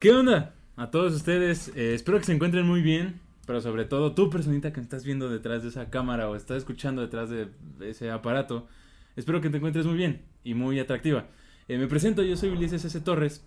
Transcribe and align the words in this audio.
¿Qué 0.00 0.12
onda? 0.12 0.54
A 0.76 0.92
todos 0.92 1.12
ustedes, 1.12 1.72
eh, 1.74 1.92
espero 1.92 2.18
que 2.18 2.24
se 2.24 2.32
encuentren 2.32 2.64
muy 2.64 2.82
bien, 2.82 3.20
pero 3.48 3.60
sobre 3.60 3.84
todo 3.84 4.14
tú, 4.14 4.30
personita 4.30 4.72
que 4.72 4.80
estás 4.80 5.04
viendo 5.04 5.28
detrás 5.28 5.64
de 5.64 5.70
esa 5.70 5.90
cámara 5.90 6.30
o 6.30 6.36
estás 6.36 6.58
escuchando 6.58 7.02
detrás 7.02 7.30
de 7.30 7.48
ese 7.80 8.08
aparato, 8.12 8.68
espero 9.16 9.40
que 9.40 9.50
te 9.50 9.56
encuentres 9.56 9.86
muy 9.86 9.96
bien 9.96 10.22
y 10.44 10.54
muy 10.54 10.78
atractiva. 10.78 11.26
Eh, 11.66 11.78
me 11.78 11.88
presento, 11.88 12.22
yo 12.22 12.36
soy 12.36 12.50
Ulises 12.50 12.84
S. 12.84 13.00
Torres. 13.00 13.44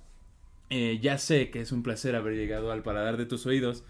Eh, 0.69 0.99
ya 1.01 1.17
sé 1.17 1.51
que 1.51 1.61
es 1.61 1.71
un 1.71 1.83
placer 1.83 2.17
haber 2.17 2.35
llegado 2.35 2.73
al 2.73 2.83
paladar 2.83 3.15
de 3.15 3.25
tus 3.25 3.45
oídos, 3.45 3.85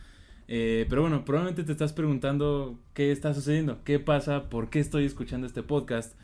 pero 0.48 1.02
bueno, 1.02 1.26
probablemente 1.26 1.64
te 1.64 1.72
estás 1.72 1.94
preguntando 1.94 2.80
qué 2.94 3.12
está 3.12 3.34
sucediendo, 3.34 3.84
qué 3.84 3.98
pasa, 3.98 4.52
por 4.52 4.70
qué 4.70 4.80
estoy 4.80 5.06
escuchando 5.06 5.48
este 5.48 5.64
podcast. 5.64 6.16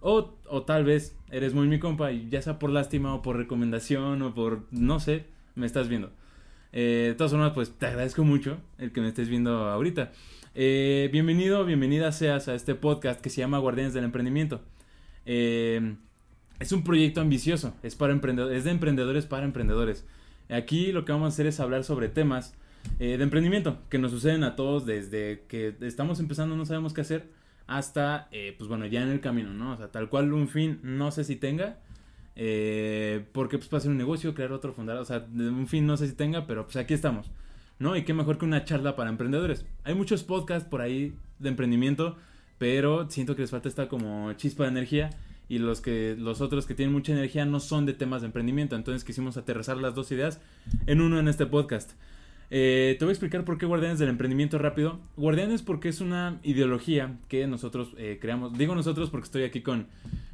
O, 0.00 0.38
o 0.48 0.62
tal 0.64 0.84
vez 0.84 1.16
eres 1.30 1.54
muy 1.54 1.68
mi 1.68 1.78
compa 1.78 2.10
y 2.10 2.28
ya 2.30 2.42
sea 2.42 2.58
por 2.58 2.70
lástima 2.70 3.14
o 3.14 3.22
por 3.22 3.36
recomendación 3.36 4.22
o 4.22 4.34
por 4.34 4.66
no 4.72 4.98
sé, 4.98 5.26
me 5.54 5.66
estás 5.66 5.88
viendo. 5.88 6.10
Eh, 6.72 7.06
de 7.08 7.14
todas 7.14 7.32
formas, 7.32 7.52
pues 7.52 7.70
te 7.70 7.86
agradezco 7.86 8.24
mucho 8.24 8.58
el 8.78 8.92
que 8.92 9.00
me 9.00 9.08
estés 9.08 9.28
viendo 9.28 9.68
ahorita. 9.70 10.12
Eh, 10.54 11.08
bienvenido, 11.12 11.64
bienvenida 11.64 12.10
seas 12.12 12.48
a 12.48 12.54
este 12.54 12.74
podcast 12.74 13.20
que 13.20 13.30
se 13.30 13.40
llama 13.40 13.58
Guardianes 13.58 13.94
del 13.94 14.04
Emprendimiento. 14.04 14.60
Eh, 15.26 15.94
es 16.58 16.72
un 16.72 16.82
proyecto 16.82 17.20
ambicioso, 17.20 17.74
es, 17.82 17.94
para 17.94 18.12
emprendedores, 18.12 18.58
es 18.58 18.64
de 18.64 18.70
emprendedores 18.70 19.26
para 19.26 19.44
emprendedores. 19.44 20.04
Aquí 20.50 20.92
lo 20.92 21.04
que 21.04 21.12
vamos 21.12 21.26
a 21.26 21.28
hacer 21.28 21.46
es 21.46 21.60
hablar 21.60 21.84
sobre 21.84 22.08
temas 22.08 22.54
de 22.98 23.14
emprendimiento 23.14 23.78
que 23.88 23.98
nos 23.98 24.10
suceden 24.10 24.44
a 24.44 24.56
todos 24.56 24.84
desde 24.84 25.44
que 25.48 25.74
estamos 25.80 26.20
empezando, 26.20 26.54
no 26.54 26.66
sabemos 26.66 26.92
qué 26.92 27.00
hacer, 27.00 27.30
hasta, 27.66 28.28
pues 28.58 28.68
bueno, 28.68 28.84
ya 28.84 29.02
en 29.02 29.08
el 29.08 29.20
camino, 29.20 29.54
¿no? 29.54 29.72
O 29.72 29.76
sea, 29.78 29.88
tal 29.88 30.10
cual 30.10 30.34
un 30.34 30.48
fin, 30.48 30.80
no 30.82 31.10
sé 31.10 31.24
si 31.24 31.34
tenga, 31.36 31.78
eh, 32.36 33.24
porque 33.32 33.58
pues 33.58 33.68
para 33.68 33.78
hacer 33.78 33.90
un 33.90 33.96
negocio, 33.96 34.34
crear 34.34 34.52
otro, 34.52 34.72
fundar, 34.72 34.96
o 34.96 35.04
sea, 35.04 35.26
un 35.34 35.66
fin 35.66 35.86
no 35.86 35.96
sé 35.96 36.08
si 36.08 36.14
tenga, 36.14 36.46
pero 36.46 36.64
pues 36.64 36.76
aquí 36.76 36.94
estamos. 36.94 37.30
¿No? 37.78 37.96
Y 37.96 38.04
qué 38.04 38.14
mejor 38.14 38.38
que 38.38 38.44
una 38.44 38.64
charla 38.64 38.94
para 38.94 39.10
emprendedores. 39.10 39.66
Hay 39.82 39.94
muchos 39.94 40.22
podcasts 40.22 40.68
por 40.68 40.80
ahí 40.80 41.12
de 41.40 41.48
emprendimiento, 41.48 42.16
pero 42.58 43.10
siento 43.10 43.34
que 43.34 43.42
les 43.42 43.50
falta 43.50 43.68
esta 43.68 43.88
como 43.88 44.32
chispa 44.34 44.62
de 44.62 44.70
energía 44.70 45.10
y 45.48 45.58
los 45.58 45.80
que 45.80 46.14
los 46.16 46.40
otros 46.40 46.66
que 46.66 46.74
tienen 46.74 46.92
mucha 46.92 47.12
energía 47.12 47.44
no 47.46 47.58
son 47.58 47.84
de 47.84 47.92
temas 47.92 48.22
de 48.22 48.26
emprendimiento, 48.26 48.76
entonces 48.76 49.04
quisimos 49.04 49.36
aterrizar 49.36 49.76
las 49.76 49.94
dos 49.94 50.10
ideas 50.12 50.40
en 50.86 51.00
uno 51.00 51.18
en 51.18 51.26
este 51.26 51.46
podcast. 51.46 51.92
Eh, 52.50 52.94
te 52.98 53.04
voy 53.04 53.10
a 53.10 53.14
explicar 53.14 53.44
por 53.44 53.58
qué 53.58 53.66
Guardianes 53.66 53.98
del 53.98 54.08
Emprendimiento 54.08 54.58
rápido. 54.58 55.00
Guardianes 55.16 55.62
porque 55.62 55.88
es 55.88 56.00
una 56.00 56.38
ideología 56.44 57.16
que 57.26 57.48
nosotros 57.48 57.94
eh, 57.98 58.18
creamos. 58.20 58.56
Digo 58.56 58.76
nosotros 58.76 59.10
porque 59.10 59.24
estoy 59.24 59.42
aquí 59.42 59.62
con 59.62 59.88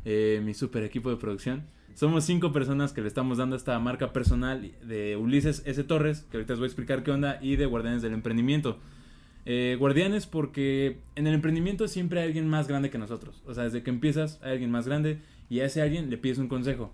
mi 0.04 0.54
super 0.54 0.82
equipo 0.82 1.08
de 1.08 1.16
producción. 1.16 1.64
Somos 1.94 2.24
cinco 2.24 2.52
personas 2.52 2.92
que 2.92 3.00
le 3.00 3.08
estamos 3.08 3.38
dando 3.38 3.56
esta 3.56 3.78
marca 3.78 4.12
personal 4.12 4.70
de 4.82 5.16
Ulises 5.16 5.62
S. 5.66 5.84
Torres, 5.84 6.26
que 6.30 6.38
ahorita 6.38 6.54
les 6.54 6.58
voy 6.60 6.66
a 6.66 6.68
explicar 6.68 7.02
qué 7.02 7.10
onda, 7.10 7.38
y 7.42 7.56
de 7.56 7.66
Guardianes 7.66 8.02
del 8.02 8.14
Emprendimiento. 8.14 8.78
Eh, 9.46 9.76
guardianes 9.78 10.26
porque 10.26 10.98
en 11.16 11.26
el 11.26 11.34
emprendimiento 11.34 11.88
siempre 11.88 12.20
hay 12.20 12.26
alguien 12.26 12.48
más 12.48 12.68
grande 12.68 12.90
que 12.90 12.98
nosotros. 12.98 13.42
O 13.46 13.54
sea, 13.54 13.64
desde 13.64 13.82
que 13.82 13.90
empiezas 13.90 14.38
hay 14.42 14.52
alguien 14.52 14.70
más 14.70 14.86
grande 14.86 15.18
y 15.48 15.60
a 15.60 15.64
ese 15.64 15.82
alguien 15.82 16.10
le 16.10 16.18
pides 16.18 16.38
un 16.38 16.48
consejo. 16.48 16.92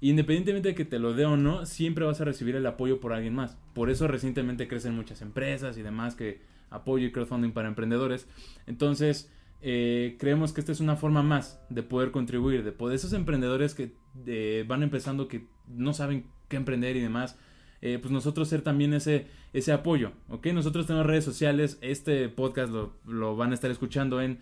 Independientemente 0.00 0.68
de 0.68 0.74
que 0.74 0.84
te 0.84 1.00
lo 1.00 1.12
dé 1.12 1.26
o 1.26 1.36
no, 1.36 1.66
siempre 1.66 2.04
vas 2.04 2.20
a 2.20 2.24
recibir 2.24 2.54
el 2.54 2.66
apoyo 2.66 3.00
por 3.00 3.12
alguien 3.12 3.34
más. 3.34 3.56
Por 3.74 3.90
eso 3.90 4.06
recientemente 4.06 4.68
crecen 4.68 4.94
muchas 4.94 5.22
empresas 5.22 5.76
y 5.76 5.82
demás 5.82 6.14
que 6.14 6.40
apoyo 6.70 7.06
y 7.06 7.10
crowdfunding 7.12 7.50
para 7.50 7.68
emprendedores. 7.68 8.28
Entonces, 8.66 9.28
eh, 9.60 10.16
creemos 10.18 10.52
que 10.52 10.60
esta 10.60 10.70
es 10.70 10.80
una 10.80 10.96
forma 10.96 11.22
más 11.22 11.60
de 11.68 11.82
poder 11.82 12.12
contribuir, 12.12 12.62
de 12.62 12.72
poder 12.72 12.96
esos 12.96 13.12
emprendedores 13.12 13.74
que 13.74 13.92
eh, 14.26 14.64
van 14.68 14.82
empezando, 14.82 15.26
que 15.26 15.46
no 15.66 15.92
saben 15.92 16.26
qué 16.48 16.56
emprender 16.56 16.96
y 16.96 17.00
demás, 17.00 17.36
eh, 17.82 17.98
pues 18.00 18.12
nosotros 18.12 18.48
ser 18.48 18.62
también 18.62 18.94
ese, 18.94 19.26
ese 19.52 19.72
apoyo, 19.72 20.12
¿ok? 20.28 20.46
Nosotros 20.48 20.86
tenemos 20.86 21.06
redes 21.06 21.24
sociales, 21.24 21.78
este 21.80 22.28
podcast 22.28 22.72
lo, 23.04 23.36
van 23.36 23.50
a 23.50 23.54
estar 23.54 23.70
escuchando 23.70 24.20
en 24.20 24.38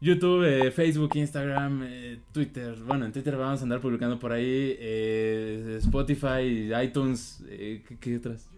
YouTube, 0.00 0.72
Facebook, 0.72 1.10
Instagram, 1.14 1.86
Twitter, 2.32 2.74
bueno, 2.86 3.04
en 3.04 3.12
Twitter 3.12 3.36
vamos 3.36 3.60
a 3.60 3.62
andar 3.62 3.80
publicando 3.80 4.18
por 4.18 4.32
ahí, 4.32 4.76
Spotify, 5.78 6.72
iTunes, 6.82 7.44
¿qué, 8.00 8.16
otras? 8.16 8.48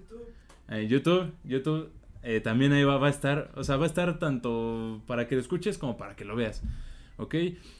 YouTube. 0.88 0.88
YouTube, 0.88 1.32
YouTube, 1.44 1.91
eh, 2.24 2.40
también 2.40 2.72
ahí 2.72 2.84
va, 2.84 3.04
a 3.04 3.10
estar, 3.10 3.50
o 3.54 3.64
sea, 3.64 3.76
va 3.76 3.84
a 3.84 3.86
estar 3.86 4.18
tanto 4.18 5.02
para 5.06 5.28
que 5.28 5.34
lo 5.34 5.42
escuches 5.42 5.76
como 5.76 5.96
para 5.98 6.16
que 6.16 6.24
lo 6.24 6.34
veas. 6.34 6.62
¿Ok? 7.16 7.34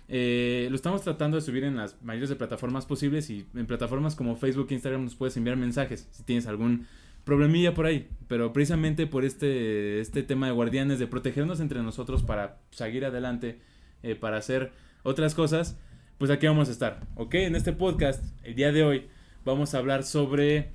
Eh, 0.09 0.69
lo 0.71 0.77
estamos 0.77 1.03
tratando 1.03 1.37
de 1.37 1.41
subir 1.41 1.65
en 1.65 1.77
las 1.77 2.01
mayores 2.03 2.29
de 2.29 2.37
plataformas 2.37 2.87
posibles 2.87 3.31
y 3.31 3.47
en 3.55 3.67
plataformas 3.67 4.15
como 4.15 4.37
Facebook 4.37 4.69
e 4.71 4.75
Instagram 4.75 5.05
nos 5.05 5.17
puedes 5.17 5.37
enviar 5.37 5.57
mensajes 5.57 6.07
si 6.13 6.23
tienes 6.23 6.47
algún 6.47 6.87
problemilla 7.25 7.75
por 7.75 7.87
ahí. 7.87 8.09
Pero 8.29 8.53
precisamente 8.53 9.07
por 9.07 9.25
este, 9.25 10.01
este 10.01 10.23
tema 10.23 10.47
de 10.47 10.53
guardianes, 10.53 10.99
de 10.99 11.07
protegernos 11.07 11.61
entre 11.61 11.83
nosotros 11.83 12.23
para 12.23 12.61
seguir 12.71 13.05
adelante, 13.07 13.61
eh, 14.03 14.15
para 14.15 14.37
hacer 14.37 14.73
otras 15.03 15.35
cosas, 15.35 15.79
pues 16.19 16.31
aquí 16.31 16.47
vamos 16.47 16.69
a 16.69 16.73
estar. 16.73 17.01
¿Ok? 17.17 17.35
En 17.35 17.57
este 17.57 17.73
podcast, 17.73 18.23
el 18.45 18.55
día 18.55 18.73
de 18.73 18.85
hoy, 18.85 19.07
vamos 19.45 19.75
a 19.75 19.79
hablar 19.79 20.05
sobre 20.05 20.71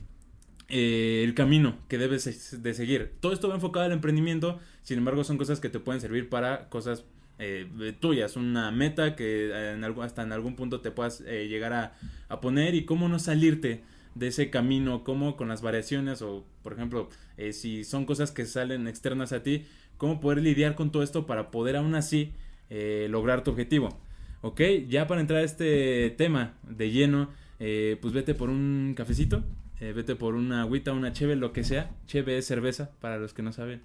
eh, 0.71 1.23
el 1.23 1.33
camino 1.33 1.77
que 1.87 1.97
debes 1.97 2.61
de 2.61 2.73
seguir. 2.75 3.13
Todo 3.21 3.33
esto 3.33 3.49
va 3.49 3.55
enfocado 3.55 3.87
al 3.87 3.91
emprendimiento, 3.91 4.59
sin 4.83 4.99
embargo 4.99 5.23
son 5.23 5.39
cosas 5.39 5.59
que 5.59 5.69
te 5.69 5.79
pueden 5.79 5.99
servir 5.99 6.29
para 6.29 6.69
cosas 6.69 7.05
eh, 7.39 7.67
tuyas, 7.99 8.35
una 8.35 8.69
meta 8.69 9.15
que 9.15 9.71
en 9.73 9.83
hasta 9.83 10.21
en 10.21 10.31
algún 10.31 10.55
punto 10.55 10.79
te 10.81 10.91
puedas 10.91 11.21
eh, 11.21 11.47
llegar 11.47 11.73
a, 11.73 12.39
poner 12.39 12.75
y 12.75 12.85
cómo 12.85 13.09
no 13.09 13.17
salirte 13.17 13.81
de 14.13 14.27
ese 14.27 14.51
camino, 14.51 15.03
cómo 15.03 15.35
con 15.37 15.47
las 15.47 15.63
variaciones 15.63 16.21
o 16.21 16.45
por 16.61 16.73
ejemplo 16.73 17.09
si 17.51 17.83
son 17.83 18.05
cosas 18.05 18.31
que 18.31 18.45
salen 18.45 18.87
externas 18.87 19.33
a 19.33 19.41
ti, 19.41 19.65
cómo 19.97 20.19
poder 20.19 20.43
lidiar 20.43 20.75
con 20.75 20.91
todo 20.91 21.01
esto 21.01 21.25
para 21.25 21.49
poder 21.49 21.77
aún 21.77 21.95
así 21.95 22.33
lograr 22.69 23.43
tu 23.43 23.51
objetivo. 23.51 23.97
Ok, 24.41 24.61
ya 24.87 25.07
para 25.07 25.21
entrar 25.21 25.41
a 25.41 25.45
este 25.45 26.11
tema 26.11 26.53
de 26.61 26.91
lleno, 26.91 27.29
pues 27.57 28.13
vete 28.13 28.35
por 28.35 28.49
un 28.49 28.93
cafecito, 28.95 29.43
eh, 29.79 29.93
vete 29.93 30.15
por 30.15 30.35
una 30.35 30.61
agüita, 30.61 30.91
una 30.91 31.13
cheve, 31.13 31.35
lo 31.35 31.53
que 31.53 31.63
sea. 31.63 31.91
Cheve 32.05 32.37
es 32.37 32.45
cerveza, 32.45 32.91
para 32.99 33.17
los 33.17 33.33
que 33.33 33.41
no 33.41 33.53
saben. 33.53 33.81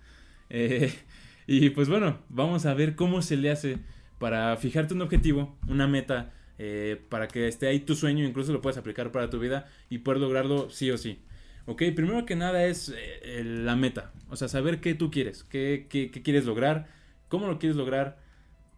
Eh, 0.51 0.93
y 1.47 1.71
pues 1.71 1.89
bueno, 1.89 2.19
vamos 2.29 2.67
a 2.67 2.75
ver 2.75 2.97
cómo 2.97 3.23
se 3.23 3.37
le 3.37 3.51
hace 3.51 3.79
para 4.19 4.57
fijarte 4.57 4.95
un 4.95 5.03
objetivo, 5.03 5.57
una 5.69 5.87
meta, 5.87 6.33
eh, 6.59 7.01
para 7.09 7.29
que 7.29 7.49
esté 7.49 7.67
ahí 7.69 7.81
tu 7.81 7.95
sueño, 7.95 8.25
incluso 8.25 8.53
lo 8.53 8.61
puedes 8.61 8.79
aplicar 8.79 9.13
para 9.13 9.31
tu 9.31 9.39
vida 9.39 9.67
y 9.91 9.99
poder 9.99 10.21
lograrlo 10.21 10.71
sí 10.71 10.91
o 10.91 10.99
sí. 10.99 11.19
Ok, 11.67 11.83
primero 11.95 12.27
que 12.27 12.37
nada 12.37 12.65
es 12.67 12.95
la 13.25 13.75
meta, 13.75 14.13
o 14.29 14.37
sea, 14.37 14.49
saber 14.49 14.81
qué 14.81 14.95
tú 14.95 15.11
quieres, 15.11 15.45
qué, 15.45 15.87
qué, 15.89 16.11
qué 16.11 16.23
quieres 16.23 16.45
lograr, 16.45 16.89
cómo 17.29 17.47
lo 17.47 17.59
quieres 17.59 17.77
lograr, 17.77 18.19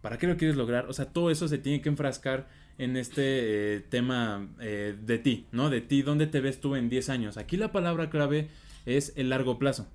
para 0.01 0.17
qué 0.17 0.25
lo 0.25 0.37
quieres 0.37 0.55
lograr, 0.55 0.85
o 0.85 0.93
sea, 0.93 1.05
todo 1.05 1.29
eso 1.29 1.49
se 1.49 1.57
tiene 1.57 1.81
que 1.81 1.89
enfrascar 1.89 2.47
en 2.77 2.95
este 2.95 3.75
eh, 3.75 3.79
tema 3.79 4.47
eh, 4.59 4.95
de 4.99 5.17
ti, 5.17 5.47
¿no? 5.51 5.69
De 5.69 5.81
ti, 5.81 6.01
¿dónde 6.03 6.27
te 6.27 6.41
ves 6.41 6.61
tú 6.61 6.75
en 6.75 6.89
10 6.89 7.09
años? 7.09 7.37
Aquí 7.37 7.57
la 7.57 7.71
palabra 7.71 8.09
clave 8.09 8.49
es 8.85 9.13
el 9.15 9.29
largo 9.29 9.57
plazo. 9.57 9.87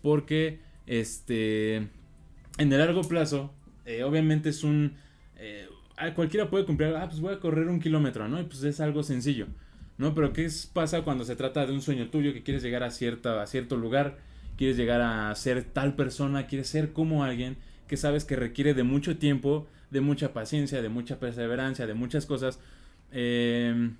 Porque, 0.00 0.60
este, 0.86 1.76
en 1.76 2.72
el 2.72 2.78
largo 2.78 3.02
plazo, 3.02 3.52
eh, 3.84 4.02
obviamente 4.02 4.48
es 4.48 4.64
un... 4.64 4.96
cualquiera 6.16 6.48
puede 6.48 6.64
cumplir, 6.64 6.94
ah, 6.96 7.08
pues 7.08 7.20
voy 7.20 7.34
a 7.34 7.40
correr 7.40 7.68
un 7.68 7.80
kilómetro, 7.80 8.28
¿no? 8.28 8.40
Y 8.40 8.44
pues 8.44 8.62
es 8.64 8.80
algo 8.80 9.02
sencillo, 9.02 9.46
¿no? 9.98 10.14
Pero 10.14 10.32
¿qué 10.32 10.48
pasa 10.72 11.02
cuando 11.02 11.24
se 11.24 11.36
trata 11.36 11.66
de 11.66 11.72
un 11.72 11.82
sueño 11.82 12.08
tuyo 12.08 12.32
que 12.32 12.42
quieres 12.42 12.62
llegar 12.62 12.82
a, 12.82 12.90
cierta, 12.90 13.42
a 13.42 13.46
cierto 13.46 13.76
lugar? 13.76 14.18
Quieres 14.56 14.76
llegar 14.76 15.00
a 15.02 15.34
ser 15.34 15.64
tal 15.64 15.94
persona, 15.94 16.46
quieres 16.46 16.68
ser 16.68 16.92
como 16.92 17.24
alguien 17.24 17.56
que 17.86 17.96
sabes 17.96 18.24
que 18.24 18.36
requiere 18.36 18.74
de 18.74 18.82
mucho 18.82 19.16
tiempo, 19.16 19.66
de 19.90 20.00
mucha 20.00 20.32
paciencia, 20.32 20.82
de 20.82 20.88
mucha 20.88 21.18
perseverancia, 21.20 21.86
de 21.86 21.94
muchas 21.94 22.26
cosas 22.26 22.58
em, 23.12 23.96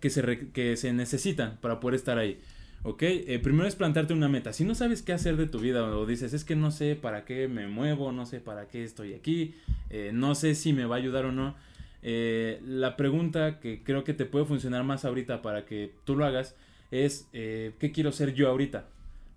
que, 0.00 0.10
se 0.10 0.48
que 0.52 0.76
se 0.76 0.92
necesitan 0.92 1.58
para 1.60 1.80
poder 1.80 1.96
estar 1.96 2.18
ahí. 2.18 2.40
¿Ok? 2.82 3.02
Eh, 3.02 3.38
primero 3.42 3.68
es 3.68 3.76
plantarte 3.76 4.14
una 4.14 4.28
meta. 4.28 4.54
Si 4.54 4.64
no 4.64 4.74
sabes 4.74 5.02
qué 5.02 5.12
hacer 5.12 5.36
de 5.36 5.46
tu 5.46 5.58
vida 5.58 5.84
o 5.84 6.06
dices, 6.06 6.32
es 6.32 6.44
que 6.44 6.56
no 6.56 6.70
sé 6.70 6.96
para 6.96 7.26
qué 7.26 7.46
me 7.46 7.68
muevo, 7.68 8.10
no 8.10 8.24
sé 8.24 8.40
para 8.40 8.68
qué 8.68 8.84
estoy 8.84 9.12
aquí, 9.12 9.54
eh, 9.90 10.12
no 10.14 10.34
sé 10.34 10.54
si 10.54 10.72
me 10.72 10.86
va 10.86 10.96
a 10.96 10.98
ayudar 10.98 11.26
o 11.26 11.32
no, 11.32 11.54
eh, 12.02 12.62
la 12.64 12.96
pregunta 12.96 13.60
que 13.60 13.82
creo 13.82 14.04
que 14.04 14.14
te 14.14 14.24
puede 14.24 14.46
funcionar 14.46 14.84
más 14.84 15.04
ahorita 15.04 15.42
para 15.42 15.66
que 15.66 15.92
tú 16.04 16.16
lo 16.16 16.24
hagas 16.24 16.56
es, 16.90 17.28
¿qué 17.32 17.92
quiero 17.92 18.10
ser 18.12 18.32
yo 18.32 18.48
ahorita? 18.48 18.88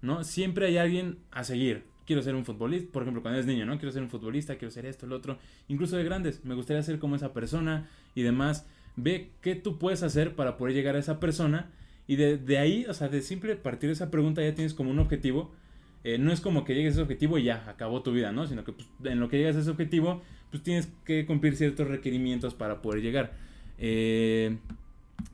¿No? 0.01 0.23
Siempre 0.23 0.67
hay 0.67 0.77
alguien 0.77 1.17
a 1.31 1.43
seguir 1.43 1.83
quiero 2.05 2.21
ser 2.21 2.35
un 2.35 2.45
futbolista, 2.45 2.91
por 2.91 3.03
ejemplo, 3.03 3.21
cuando 3.21 3.39
eres 3.39 3.47
niño, 3.47 3.65
¿no? 3.65 3.77
Quiero 3.77 3.91
ser 3.91 4.03
un 4.03 4.09
futbolista, 4.09 4.55
quiero 4.57 4.71
ser 4.71 4.85
esto, 4.85 5.05
el 5.05 5.13
otro, 5.13 5.37
incluso 5.67 5.97
de 5.97 6.03
grandes, 6.03 6.43
me 6.45 6.55
gustaría 6.55 6.81
ser 6.83 6.99
como 6.99 7.15
esa 7.15 7.33
persona 7.33 7.89
y 8.15 8.21
demás. 8.21 8.65
Ve 8.95 9.31
qué 9.41 9.55
tú 9.55 9.79
puedes 9.79 10.03
hacer 10.03 10.35
para 10.35 10.57
poder 10.57 10.75
llegar 10.75 10.95
a 10.95 10.99
esa 10.99 11.19
persona 11.19 11.71
y 12.07 12.17
de, 12.17 12.57
ahí, 12.57 12.85
o 12.87 12.93
sea, 12.93 13.07
de 13.07 13.21
simple 13.21 13.55
partir 13.55 13.89
de 13.89 13.93
esa 13.93 14.11
pregunta 14.11 14.41
ya 14.41 14.53
tienes 14.53 14.73
como 14.73 14.91
un 14.91 14.99
objetivo. 14.99 15.51
Eh, 16.03 16.17
no 16.17 16.33
es 16.33 16.41
como 16.41 16.65
que 16.65 16.75
llegues 16.75 16.91
a 16.91 16.95
ese 16.95 17.01
objetivo 17.01 17.37
y 17.37 17.43
ya, 17.43 17.63
acabó 17.69 18.03
tu 18.03 18.11
vida, 18.11 18.31
¿no? 18.33 18.45
Sino 18.45 18.65
que 18.65 18.73
pues, 18.73 18.87
en 19.05 19.19
lo 19.19 19.29
que 19.29 19.37
llegas 19.37 19.55
a 19.55 19.59
ese 19.59 19.69
objetivo, 19.69 20.21
pues 20.51 20.61
tienes 20.61 20.89
que 21.05 21.25
cumplir 21.25 21.55
ciertos 21.55 21.87
requerimientos 21.87 22.53
para 22.53 22.81
poder 22.81 23.01
llegar. 23.01 23.33
Eh, 23.77 24.57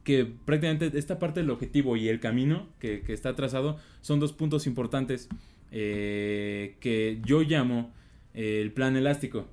que 0.04 0.26
prácticamente 0.26 0.98
esta 0.98 1.20
parte 1.20 1.40
del 1.40 1.50
objetivo 1.50 1.98
y 1.98 2.10
el 2.10 2.20
camino 2.20 2.68
que, 2.80 3.04
está 3.08 3.36
trazado 3.36 3.78
son 4.02 4.20
dos 4.20 4.34
puntos 4.34 4.68
importantes 4.68 5.30
eh, 5.72 6.76
que 6.80 7.20
yo 7.26 7.42
llamo 7.42 7.92
eh, 8.34 8.62
el 8.62 8.72
plan 8.72 8.96
elástico. 8.96 9.48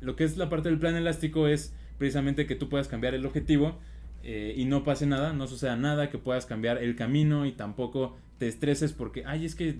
Lo 0.00 0.16
que 0.16 0.24
es 0.24 0.36
la 0.36 0.48
parte 0.48 0.68
del 0.68 0.78
plan 0.78 0.96
elástico 0.96 1.48
es 1.48 1.74
precisamente 1.98 2.46
que 2.46 2.54
tú 2.54 2.68
puedas 2.68 2.88
cambiar 2.88 3.14
el 3.14 3.24
objetivo 3.24 3.78
eh, 4.22 4.54
y 4.56 4.64
no 4.64 4.84
pase 4.84 5.06
nada, 5.06 5.32
no 5.32 5.46
suceda 5.46 5.76
nada, 5.76 6.10
que 6.10 6.18
puedas 6.18 6.46
cambiar 6.46 6.82
el 6.82 6.96
camino 6.96 7.46
y 7.46 7.52
tampoco 7.52 8.16
te 8.38 8.48
estreses 8.48 8.92
porque, 8.92 9.24
ay, 9.24 9.46
es 9.46 9.54
que 9.54 9.76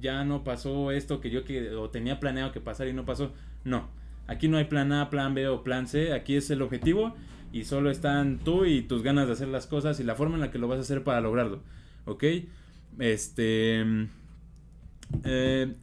ya 0.00 0.24
no 0.24 0.44
pasó 0.44 0.92
esto 0.92 1.20
que 1.20 1.30
yo 1.30 1.44
que, 1.44 1.70
o 1.70 1.90
tenía 1.90 2.20
planeado 2.20 2.52
que 2.52 2.60
pasara 2.60 2.88
y 2.88 2.92
no 2.92 3.04
pasó. 3.04 3.32
No, 3.64 3.88
aquí 4.26 4.48
no 4.48 4.56
hay 4.56 4.64
plan 4.64 4.92
A, 4.92 5.10
plan 5.10 5.34
B 5.34 5.48
o 5.48 5.64
plan 5.64 5.88
C, 5.88 6.12
aquí 6.12 6.36
es 6.36 6.48
el 6.50 6.62
objetivo 6.62 7.14
y 7.52 7.64
solo 7.64 7.90
están 7.90 8.38
tú 8.38 8.64
y 8.64 8.82
tus 8.82 9.02
ganas 9.02 9.26
de 9.26 9.32
hacer 9.32 9.48
las 9.48 9.66
cosas 9.66 9.98
y 10.00 10.04
la 10.04 10.14
forma 10.14 10.36
en 10.36 10.42
la 10.42 10.50
que 10.50 10.58
lo 10.58 10.68
vas 10.68 10.78
a 10.78 10.82
hacer 10.82 11.02
para 11.02 11.20
lograrlo, 11.20 11.62
¿ok? 12.06 12.24
Este... 12.98 14.08
Eh, 15.24 15.74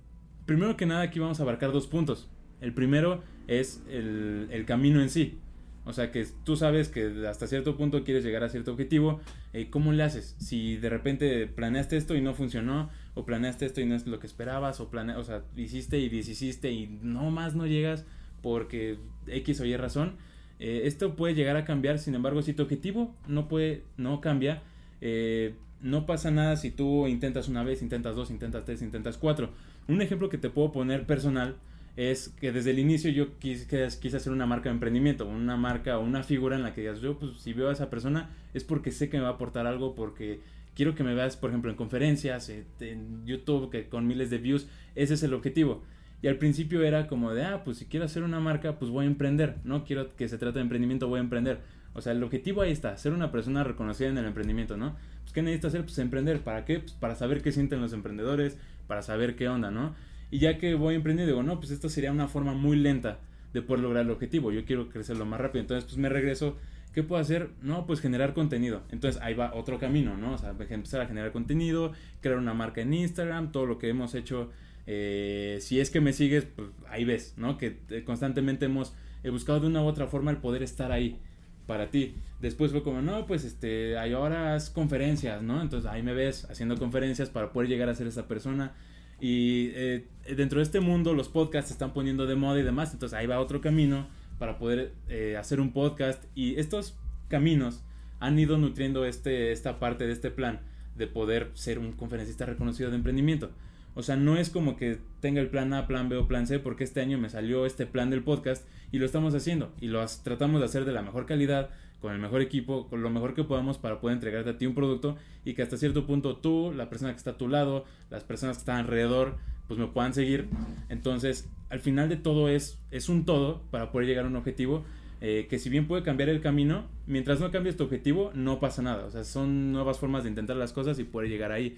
primero 0.46 0.78
que 0.78 0.86
nada 0.86 1.02
aquí 1.02 1.20
vamos 1.20 1.40
a 1.40 1.44
abarcar 1.44 1.72
dos 1.72 1.88
puntos. 1.88 2.30
El 2.62 2.74
primero 2.74 3.24
es 3.48 3.84
el, 3.90 4.64
camino 4.66 5.02
en 5.02 5.10
sí. 5.10 5.38
O 5.86 5.94
sea 5.94 6.12
que 6.12 6.26
tú 6.44 6.56
sabes 6.56 6.90
que 6.90 7.28
hasta 7.28 7.46
cierto 7.46 7.78
punto 7.78 8.04
quieres 8.04 8.24
llegar 8.24 8.44
a 8.44 8.50
cierto 8.50 8.72
objetivo. 8.72 9.20
Eh, 9.54 9.70
¿Cómo 9.70 9.94
le 9.94 10.04
haces? 10.04 10.36
Si 10.40 10.78
de 10.78 10.90
repente 10.90 11.46
planeaste 11.46 11.98
esto 11.98 12.16
y 12.16 12.22
no 12.22 12.34
funcionó, 12.34 12.90
o 13.14 13.24
planeaste 13.24 13.66
esto 13.66 13.82
y 13.82 13.86
no 13.86 13.96
es 13.96 14.08
lo 14.08 14.20
que 14.20 14.28
esperabas, 14.28 14.80
o, 14.80 14.90
plane 14.90 15.16
o 15.16 15.24
sea, 15.24 15.44
hiciste 15.56 16.00
y 16.00 16.10
deshiciste 16.10 16.72
y 16.72 16.88
no 17.02 17.30
más 17.30 17.56
no 17.56 17.68
llegas 17.68 18.06
porque 18.42 18.98
X 19.28 19.62
o 19.62 19.66
Y 19.66 19.78
razón. 19.78 20.18
Eh, 20.60 20.82
esto 20.86 21.16
puede 21.16 21.36
llegar 21.36 21.58
a 21.58 21.66
cambiar, 21.66 22.00
sin 22.00 22.16
embargo, 22.16 22.42
si 22.42 22.54
tu 22.54 22.64
objetivo 22.64 23.14
no 23.28 23.48
puede, 23.48 23.84
no 23.98 24.22
cambia, 24.22 24.64
eh, 25.02 25.56
no 25.86 26.08
pasa 26.08 26.32
nada 26.32 26.58
si 26.58 26.72
tú 26.72 27.06
intentas 27.06 27.48
una 27.48 27.64
vez, 27.64 27.84
intentas 27.84 28.16
dos, 28.16 28.32
intentas 28.32 28.66
tres, 28.66 28.82
intentas 28.82 29.20
cuatro. 29.20 29.52
Un 29.88 30.02
ejemplo 30.02 30.30
que 30.30 30.40
te 30.40 30.50
puedo 30.50 30.72
poner 30.72 31.06
personal 31.06 31.58
es 31.96 32.30
que 32.30 32.52
desde 32.52 32.72
el 32.72 32.80
inicio 32.80 33.12
yo 33.12 33.38
quise, 33.38 33.68
quise, 34.00 34.18
hacer 34.18 34.34
una 34.34 34.48
marca 34.48 34.70
de 34.70 34.74
emprendimiento, 34.74 35.28
una 35.28 35.58
marca 35.58 36.00
o 36.00 36.02
una 36.04 36.24
figura 36.24 36.56
en 36.56 36.64
la 36.64 36.74
que 36.74 36.82
digas, 36.82 37.02
yo 37.02 37.20
pues 37.20 37.38
si 37.38 37.54
veo 37.54 37.70
a 37.70 37.74
esa 37.74 37.92
persona 37.92 38.32
es 38.56 38.64
porque 38.64 38.92
sé 38.92 39.10
que 39.10 39.18
me 39.18 39.24
va 39.24 39.30
a 39.30 39.34
aportar 39.34 39.68
algo, 39.68 39.94
porque 39.94 40.40
quiero 40.74 40.96
que 40.96 41.04
me 41.04 41.14
veas, 41.14 41.38
por 41.38 41.52
ejemplo, 41.52 41.70
en 41.70 41.78
conferencias, 41.78 42.50
en 42.50 43.24
YouTube, 43.28 43.70
que 43.70 43.88
con 43.88 44.08
miles 44.08 44.32
de 44.32 44.40
views, 44.40 44.68
ese 44.96 45.14
es 45.14 45.22
el 45.22 45.36
objetivo. 45.36 45.84
Y 46.24 46.28
al 46.28 46.38
principio 46.38 46.82
era 46.82 47.06
como 47.06 47.32
de, 47.32 47.44
ah, 47.44 47.64
pues 47.64 47.78
si 47.78 47.86
quiero 47.86 48.08
hacer 48.08 48.24
una 48.24 48.40
marca, 48.40 48.80
pues 48.80 48.90
voy 48.90 49.06
a 49.06 49.08
emprender, 49.08 49.58
no 49.64 49.86
quiero 49.86 50.16
que 50.16 50.28
se 50.28 50.40
trate 50.40 50.58
de 50.58 50.64
emprendimiento, 50.64 51.08
voy 51.08 51.20
a 51.20 51.24
emprender. 51.24 51.60
O 51.96 52.02
sea, 52.02 52.12
el 52.12 52.22
objetivo 52.24 52.62
ahí 52.62 52.72
está, 52.72 52.96
ser 52.98 53.14
una 53.14 53.32
persona 53.32 53.64
reconocida 53.64 54.10
en 54.10 54.18
el 54.18 54.26
emprendimiento, 54.26 54.78
¿no? 54.78 54.96
Pues 55.22 55.34
¿qué 55.34 55.42
necesitas 55.42 55.70
hacer? 55.70 55.84
Pues 55.84 55.98
emprender, 55.98 56.42
¿para 56.42 56.66
qué? 56.66 56.80
Pues 56.80 56.92
para 56.92 57.16
saber 57.16 57.42
qué 57.42 57.52
sienten 57.52 57.82
los 57.82 57.94
emprendedores, 57.94 58.58
para 58.86 59.02
saber 59.02 59.36
qué 59.36 59.48
onda, 59.48 59.72
¿no? 59.72 59.96
Y 60.30 60.40
ya 60.40 60.58
que 60.58 60.76
voy 60.76 60.94
a 60.94 60.98
emprender, 60.98 61.26
digo, 61.26 61.42
no, 61.42 61.58
pues 61.60 61.72
esto 61.72 61.88
sería 61.88 62.12
una 62.12 62.28
forma 62.28 62.54
muy 62.54 62.76
lenta 62.78 63.20
de 63.54 63.62
poder 63.62 63.84
lograr 63.84 64.04
el 64.04 64.12
objetivo. 64.12 64.52
Yo 64.52 64.66
quiero 64.66 64.90
crecerlo 64.90 65.26
más 65.26 65.40
rápido. 65.40 65.62
Entonces, 65.62 65.86
pues 65.86 65.98
me 65.98 66.10
regreso. 66.10 66.58
¿Qué 66.94 67.04
puedo 67.04 67.22
hacer? 67.22 67.50
No, 67.62 67.86
pues 67.86 68.02
generar 68.02 68.34
contenido. 68.34 68.84
Entonces 68.92 69.22
ahí 69.22 69.34
va 69.34 69.54
otro 69.54 69.80
camino, 69.80 70.18
¿no? 70.18 70.34
O 70.34 70.38
sea, 70.38 70.54
empezar 70.70 71.02
a 71.02 71.08
generar 71.08 71.32
contenido, 71.32 71.92
crear 72.22 72.38
una 72.38 72.54
marca 72.54 72.82
en 72.82 72.94
Instagram, 72.94 73.52
todo 73.52 73.66
lo 73.66 73.78
que 73.78 73.90
hemos 73.90 74.16
hecho. 74.16 74.52
Eh, 74.88 75.58
si 75.62 75.80
es 75.80 75.90
que 75.90 76.00
me 76.00 76.14
sigues, 76.14 76.46
pues 76.46 76.70
ahí 76.90 77.04
ves, 77.04 77.34
¿no? 77.38 77.58
Que 77.58 77.80
eh, 77.90 78.04
constantemente 78.06 78.66
hemos 78.66 78.94
buscado 79.30 79.60
de 79.60 79.68
una 79.68 79.82
u 79.82 79.88
otra 79.88 80.08
forma 80.08 80.32
el 80.32 80.38
poder 80.38 80.64
estar 80.64 80.92
ahí 80.92 81.20
para 81.66 81.90
ti. 81.90 82.16
Después 82.42 82.72
fue 82.72 82.84
como, 82.84 83.02
no, 83.02 83.26
pues 83.26 83.44
este, 83.44 83.98
hay 83.98 84.14
horas 84.14 84.70
conferencias, 84.70 85.42
¿no? 85.42 85.62
Entonces 85.62 85.90
ahí 85.90 86.04
me 86.04 86.14
ves 86.14 86.46
haciendo 86.50 86.78
conferencias 86.78 87.30
para 87.30 87.52
poder 87.52 87.70
llegar 87.70 87.90
a 87.90 87.96
ser 87.96 88.08
esa 88.08 88.28
persona. 88.28 88.74
Y 89.20 89.72
eh, 89.74 90.06
dentro 90.36 90.60
de 90.60 90.64
este 90.64 90.80
mundo 90.80 91.14
los 91.14 91.30
podcasts 91.30 91.70
se 91.70 91.74
están 91.74 91.94
poniendo 91.94 92.26
de 92.26 92.36
moda 92.36 92.60
y 92.60 92.64
demás, 92.64 92.94
entonces 92.94 93.18
ahí 93.18 93.28
va 93.28 93.40
otro 93.40 93.62
camino 93.62 94.08
para 94.40 94.58
poder 94.58 94.92
eh, 95.08 95.38
hacer 95.38 95.62
un 95.62 95.72
podcast 95.72 96.24
y 96.36 96.60
estos 96.60 96.98
caminos 97.30 97.82
han 98.20 98.38
ido 98.38 98.58
nutriendo 98.58 99.06
este, 99.06 99.52
esta 99.52 99.80
parte 99.80 100.06
de 100.06 100.14
este 100.14 100.32
plan 100.32 100.60
de 100.98 101.08
poder 101.08 101.52
ser 101.54 101.80
un 101.80 101.94
conferencista 101.94 102.46
reconocido 102.46 102.90
de 102.90 102.98
emprendimiento. 102.98 103.52
O 103.96 104.04
sea, 104.04 104.16
no 104.16 104.38
es 104.38 104.50
como 104.50 104.78
que 104.78 105.00
tenga 105.22 105.42
el 105.42 105.50
plan 105.50 105.74
A, 105.74 105.88
plan 105.88 106.10
B 106.10 106.18
o 106.18 106.28
plan 106.28 106.48
C, 106.48 106.60
porque 106.60 106.84
este 106.84 107.02
año 107.02 107.18
me 107.18 107.30
salió 107.30 107.66
este 107.66 107.86
plan 107.86 108.10
del 108.10 108.24
podcast 108.24 108.68
y 108.92 109.00
lo 109.00 109.06
estamos 109.06 109.34
haciendo 109.34 109.74
y 109.82 109.88
lo 109.88 110.06
tratamos 110.24 110.60
de 110.60 110.66
hacer 110.66 110.86
de 110.86 110.92
la 110.92 111.02
mejor 111.02 111.26
calidad, 111.26 111.70
con 112.02 112.14
el 112.14 112.20
mejor 112.20 112.42
equipo, 112.42 112.88
con 112.88 113.02
lo 113.02 113.10
mejor 113.10 113.34
que 113.34 113.44
podamos 113.44 113.78
para 113.78 114.00
poder 114.00 114.16
entregarte 114.16 114.52
a 114.52 114.58
ti 114.58 114.66
un 114.68 114.76
producto 114.76 115.18
y 115.44 115.54
que 115.54 115.64
hasta 115.64 115.78
cierto 115.78 116.06
punto 116.06 116.38
tú, 116.38 116.72
la 116.76 116.90
persona 116.90 117.12
que 117.12 117.18
está 117.18 117.32
a 117.32 117.38
tu 117.38 117.48
lado, 117.48 117.86
las 118.12 118.24
personas 118.24 118.58
que 118.58 118.62
están 118.62 118.78
alrededor, 118.78 119.38
pues 119.68 119.80
me 119.80 119.88
puedan 119.88 120.14
seguir. 120.14 120.48
Entonces, 120.90 121.50
al 121.70 121.80
final 121.80 122.10
de 122.10 122.18
todo 122.18 122.50
es, 122.50 122.78
es 122.92 123.10
un 123.10 123.26
todo 123.26 123.64
para 123.72 123.92
poder 123.92 124.08
llegar 124.08 124.26
a 124.26 124.28
un 124.28 124.36
objetivo 124.36 124.84
eh, 125.22 125.48
que 125.50 125.58
si 125.58 125.70
bien 125.70 125.88
puede 125.88 126.04
cambiar 126.04 126.30
el 126.30 126.42
camino, 126.42 126.86
mientras 127.08 127.40
no 127.40 127.50
cambies 127.50 127.78
tu 127.78 127.86
objetivo, 127.86 128.32
no 128.36 128.60
pasa 128.60 128.82
nada. 128.82 129.06
O 129.06 129.10
sea, 129.12 129.24
son 129.24 129.72
nuevas 129.72 129.98
formas 129.98 130.24
de 130.24 130.30
intentar 130.30 130.58
las 130.58 130.74
cosas 130.74 131.00
y 131.00 131.04
poder 131.04 131.30
llegar 131.30 131.52
ahí. 131.52 131.78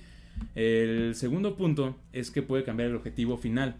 El 0.55 1.15
segundo 1.15 1.55
punto 1.55 1.95
es 2.13 2.31
que 2.31 2.41
puede 2.41 2.63
cambiar 2.63 2.89
el 2.89 2.95
objetivo 2.95 3.37
final. 3.37 3.75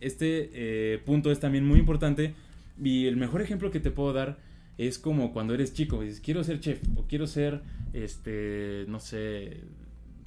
Este 0.00 0.50
eh, 0.52 0.98
punto 0.98 1.30
es 1.30 1.40
también 1.40 1.66
muy 1.66 1.78
importante 1.78 2.34
y 2.82 3.06
el 3.06 3.16
mejor 3.16 3.42
ejemplo 3.42 3.70
que 3.70 3.80
te 3.80 3.90
puedo 3.90 4.12
dar 4.12 4.38
es 4.78 4.98
como 4.98 5.32
cuando 5.32 5.52
eres 5.52 5.74
chico, 5.74 6.00
dices, 6.00 6.20
quiero 6.20 6.42
ser 6.42 6.58
chef 6.60 6.80
o 6.96 7.04
quiero 7.06 7.26
ser, 7.26 7.60
este, 7.92 8.86
no 8.88 8.98
sé, 8.98 9.60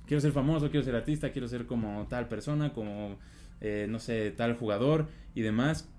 quiero 0.06 0.22
ser 0.22 0.32
famoso, 0.32 0.70
quiero 0.70 0.86
ser 0.86 0.96
artista, 0.96 1.32
quiero 1.32 1.48
ser 1.48 1.66
como 1.66 2.06
tal 2.08 2.28
persona, 2.28 2.72
como, 2.72 3.18
eh, 3.62 3.88
no 3.90 3.98
sé, 3.98 4.30
tal 4.32 4.56
jugador 4.56 5.08
y 5.34 5.42
demás. 5.42 5.90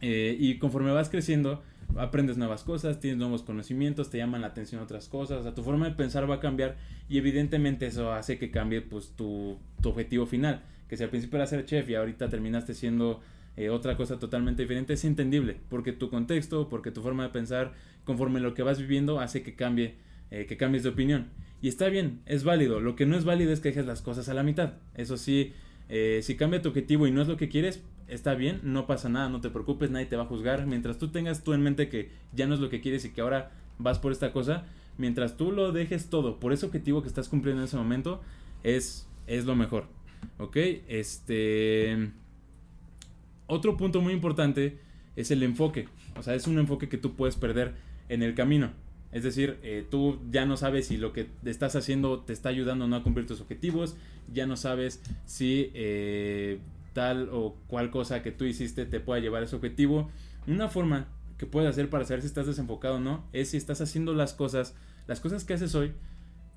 Eh, 0.00 0.36
y 0.38 0.58
conforme 0.58 0.92
vas 0.92 1.10
creciendo, 1.10 1.62
aprendes 1.96 2.36
nuevas 2.36 2.62
cosas, 2.64 3.00
tienes 3.00 3.18
nuevos 3.18 3.42
conocimientos, 3.42 4.10
te 4.10 4.18
llaman 4.18 4.40
la 4.40 4.48
atención 4.48 4.82
otras 4.82 5.08
cosas, 5.08 5.40
o 5.40 5.42
sea, 5.42 5.54
tu 5.54 5.62
forma 5.62 5.88
de 5.88 5.94
pensar 5.94 6.28
va 6.30 6.36
a 6.36 6.40
cambiar 6.40 6.76
y 7.08 7.18
evidentemente 7.18 7.86
eso 7.86 8.12
hace 8.12 8.38
que 8.38 8.50
cambie 8.50 8.80
pues 8.80 9.12
tu, 9.16 9.58
objetivo 9.84 10.26
final, 10.26 10.62
que 10.88 10.96
si 10.96 11.04
al 11.04 11.10
principio 11.10 11.36
era 11.36 11.46
ser 11.46 11.64
chef 11.64 11.88
y 11.88 11.94
ahorita 11.94 12.28
terminaste 12.28 12.74
siendo 12.74 13.20
eh, 13.56 13.68
otra 13.68 13.96
cosa 13.96 14.18
totalmente 14.18 14.62
diferente, 14.62 14.94
es 14.94 15.04
entendible, 15.04 15.56
porque 15.68 15.92
tu 15.92 16.08
contexto, 16.08 16.68
porque 16.68 16.90
tu 16.90 17.02
forma 17.02 17.24
de 17.24 17.30
pensar, 17.30 17.72
conforme 18.04 18.40
lo 18.40 18.54
que 18.54 18.62
vas 18.62 18.78
viviendo, 18.78 19.20
hace 19.20 19.42
que 19.42 19.54
cambie, 19.54 19.96
eh, 20.30 20.46
que 20.46 20.56
cambies 20.56 20.82
de 20.82 20.90
opinión. 20.90 21.28
Y 21.60 21.68
está 21.68 21.88
bien, 21.88 22.22
es 22.26 22.42
válido. 22.42 22.80
Lo 22.80 22.96
que 22.96 23.06
no 23.06 23.16
es 23.16 23.24
válido 23.24 23.52
es 23.52 23.60
que 23.60 23.68
dejes 23.68 23.86
las 23.86 24.02
cosas 24.02 24.28
a 24.28 24.34
la 24.34 24.42
mitad. 24.42 24.74
Eso 24.96 25.16
sí, 25.16 25.52
eh, 25.88 26.18
si 26.22 26.36
cambia 26.36 26.60
tu 26.60 26.70
objetivo 26.70 27.06
y 27.06 27.12
no 27.12 27.22
es 27.22 27.28
lo 27.28 27.36
que 27.36 27.48
quieres, 27.48 27.84
está 28.12 28.34
bien, 28.34 28.60
no 28.62 28.86
pasa 28.86 29.08
nada, 29.08 29.28
no 29.28 29.40
te 29.40 29.50
preocupes, 29.50 29.90
nadie 29.90 30.06
te 30.06 30.16
va 30.16 30.24
a 30.24 30.26
juzgar. 30.26 30.66
Mientras 30.66 30.98
tú 30.98 31.08
tengas 31.08 31.42
tú 31.42 31.52
en 31.54 31.62
mente 31.62 31.88
que 31.88 32.10
ya 32.32 32.46
no 32.46 32.54
es 32.54 32.60
lo 32.60 32.68
que 32.68 32.80
quieres 32.80 33.04
y 33.04 33.10
que 33.10 33.20
ahora 33.20 33.50
vas 33.78 33.98
por 33.98 34.12
esta 34.12 34.32
cosa, 34.32 34.64
mientras 34.98 35.36
tú 35.36 35.50
lo 35.50 35.72
dejes 35.72 36.10
todo 36.10 36.38
por 36.38 36.52
ese 36.52 36.66
objetivo 36.66 37.02
que 37.02 37.08
estás 37.08 37.28
cumpliendo 37.28 37.62
en 37.62 37.68
ese 37.68 37.76
momento, 37.76 38.20
es, 38.62 39.08
es 39.26 39.44
lo 39.44 39.56
mejor. 39.56 39.86
¿Ok? 40.38 40.56
Este... 40.88 42.10
Otro 43.46 43.76
punto 43.76 44.00
muy 44.00 44.12
importante 44.12 44.78
es 45.16 45.30
el 45.30 45.42
enfoque. 45.42 45.88
O 46.16 46.22
sea, 46.22 46.34
es 46.34 46.46
un 46.46 46.58
enfoque 46.58 46.88
que 46.88 46.98
tú 46.98 47.14
puedes 47.14 47.36
perder 47.36 47.74
en 48.08 48.22
el 48.22 48.34
camino. 48.34 48.70
Es 49.10 49.24
decir, 49.24 49.58
eh, 49.62 49.86
tú 49.90 50.18
ya 50.30 50.46
no 50.46 50.56
sabes 50.56 50.86
si 50.86 50.96
lo 50.96 51.12
que 51.12 51.28
estás 51.44 51.76
haciendo 51.76 52.20
te 52.20 52.32
está 52.32 52.48
ayudando 52.48 52.86
o 52.86 52.88
no 52.88 52.96
a 52.96 53.02
cumplir 53.02 53.26
tus 53.26 53.40
objetivos. 53.40 53.96
Ya 54.32 54.46
no 54.46 54.56
sabes 54.56 55.02
si 55.26 55.70
eh, 55.74 56.60
tal 56.92 57.28
o 57.32 57.56
cual 57.66 57.90
cosa 57.90 58.22
que 58.22 58.32
tú 58.32 58.44
hiciste 58.44 58.86
te 58.86 59.00
pueda 59.00 59.20
llevar 59.20 59.42
a 59.42 59.46
ese 59.46 59.56
objetivo. 59.56 60.10
Una 60.46 60.68
forma 60.68 61.08
que 61.38 61.46
puedes 61.46 61.68
hacer 61.70 61.90
para 61.90 62.04
saber 62.04 62.22
si 62.22 62.26
estás 62.26 62.46
desenfocado 62.46 62.96
o 62.96 63.00
no 63.00 63.24
es 63.32 63.50
si 63.50 63.56
estás 63.56 63.80
haciendo 63.80 64.14
las 64.14 64.32
cosas, 64.32 64.74
las 65.06 65.20
cosas 65.20 65.44
que 65.44 65.54
haces 65.54 65.74
hoy 65.74 65.92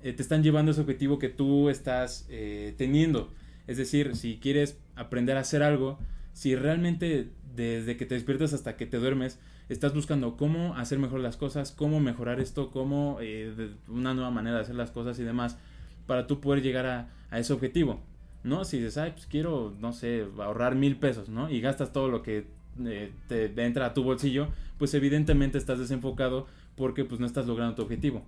eh, 0.02 0.12
te 0.12 0.22
están 0.22 0.42
llevando 0.42 0.70
a 0.70 0.72
ese 0.72 0.80
objetivo 0.80 1.18
que 1.18 1.28
tú 1.28 1.70
estás 1.70 2.28
teniendo. 2.76 3.32
Es 3.66 3.76
decir, 3.76 4.14
si 4.14 4.38
quieres 4.38 4.78
aprender 4.94 5.36
a 5.36 5.40
hacer 5.40 5.62
algo, 5.62 5.98
si 6.32 6.54
realmente 6.54 7.30
desde 7.54 7.96
que 7.96 8.06
te 8.06 8.14
despiertas 8.14 8.52
hasta 8.52 8.76
que 8.76 8.86
te 8.86 8.98
duermes, 8.98 9.38
estás 9.68 9.94
buscando 9.94 10.36
cómo 10.36 10.74
hacer 10.76 10.98
mejor 10.98 11.20
las 11.20 11.36
cosas, 11.36 11.72
cómo 11.72 11.98
mejorar 11.98 12.40
esto, 12.40 12.70
cómo 12.70 13.18
eh, 13.20 13.72
una 13.88 14.14
nueva 14.14 14.30
manera 14.30 14.56
de 14.56 14.62
hacer 14.62 14.76
las 14.76 14.90
cosas 14.90 15.18
y 15.18 15.24
demás, 15.24 15.58
para 16.06 16.26
tú 16.26 16.40
poder 16.40 16.62
llegar 16.62 16.86
a, 16.86 17.08
ese 17.32 17.52
objetivo, 17.52 18.00
¿no? 18.46 18.64
Si 18.64 18.78
dices, 18.78 18.96
ay, 18.96 19.10
pues 19.12 19.26
quiero, 19.26 19.74
no 19.80 19.92
sé, 19.92 20.24
ahorrar 20.38 20.74
mil 20.74 20.96
pesos, 20.96 21.28
¿no? 21.28 21.50
Y 21.50 21.60
gastas 21.60 21.92
todo 21.92 22.08
lo 22.08 22.22
que 22.22 22.46
eh, 22.84 23.12
te 23.28 23.64
entra 23.64 23.86
a 23.86 23.94
tu 23.94 24.04
bolsillo, 24.04 24.48
pues 24.78 24.94
evidentemente 24.94 25.58
estás 25.58 25.78
desenfocado 25.78 26.46
porque 26.76 27.04
pues 27.04 27.20
no 27.20 27.26
estás 27.26 27.46
logrando 27.46 27.74
tu 27.74 27.82
objetivo, 27.82 28.24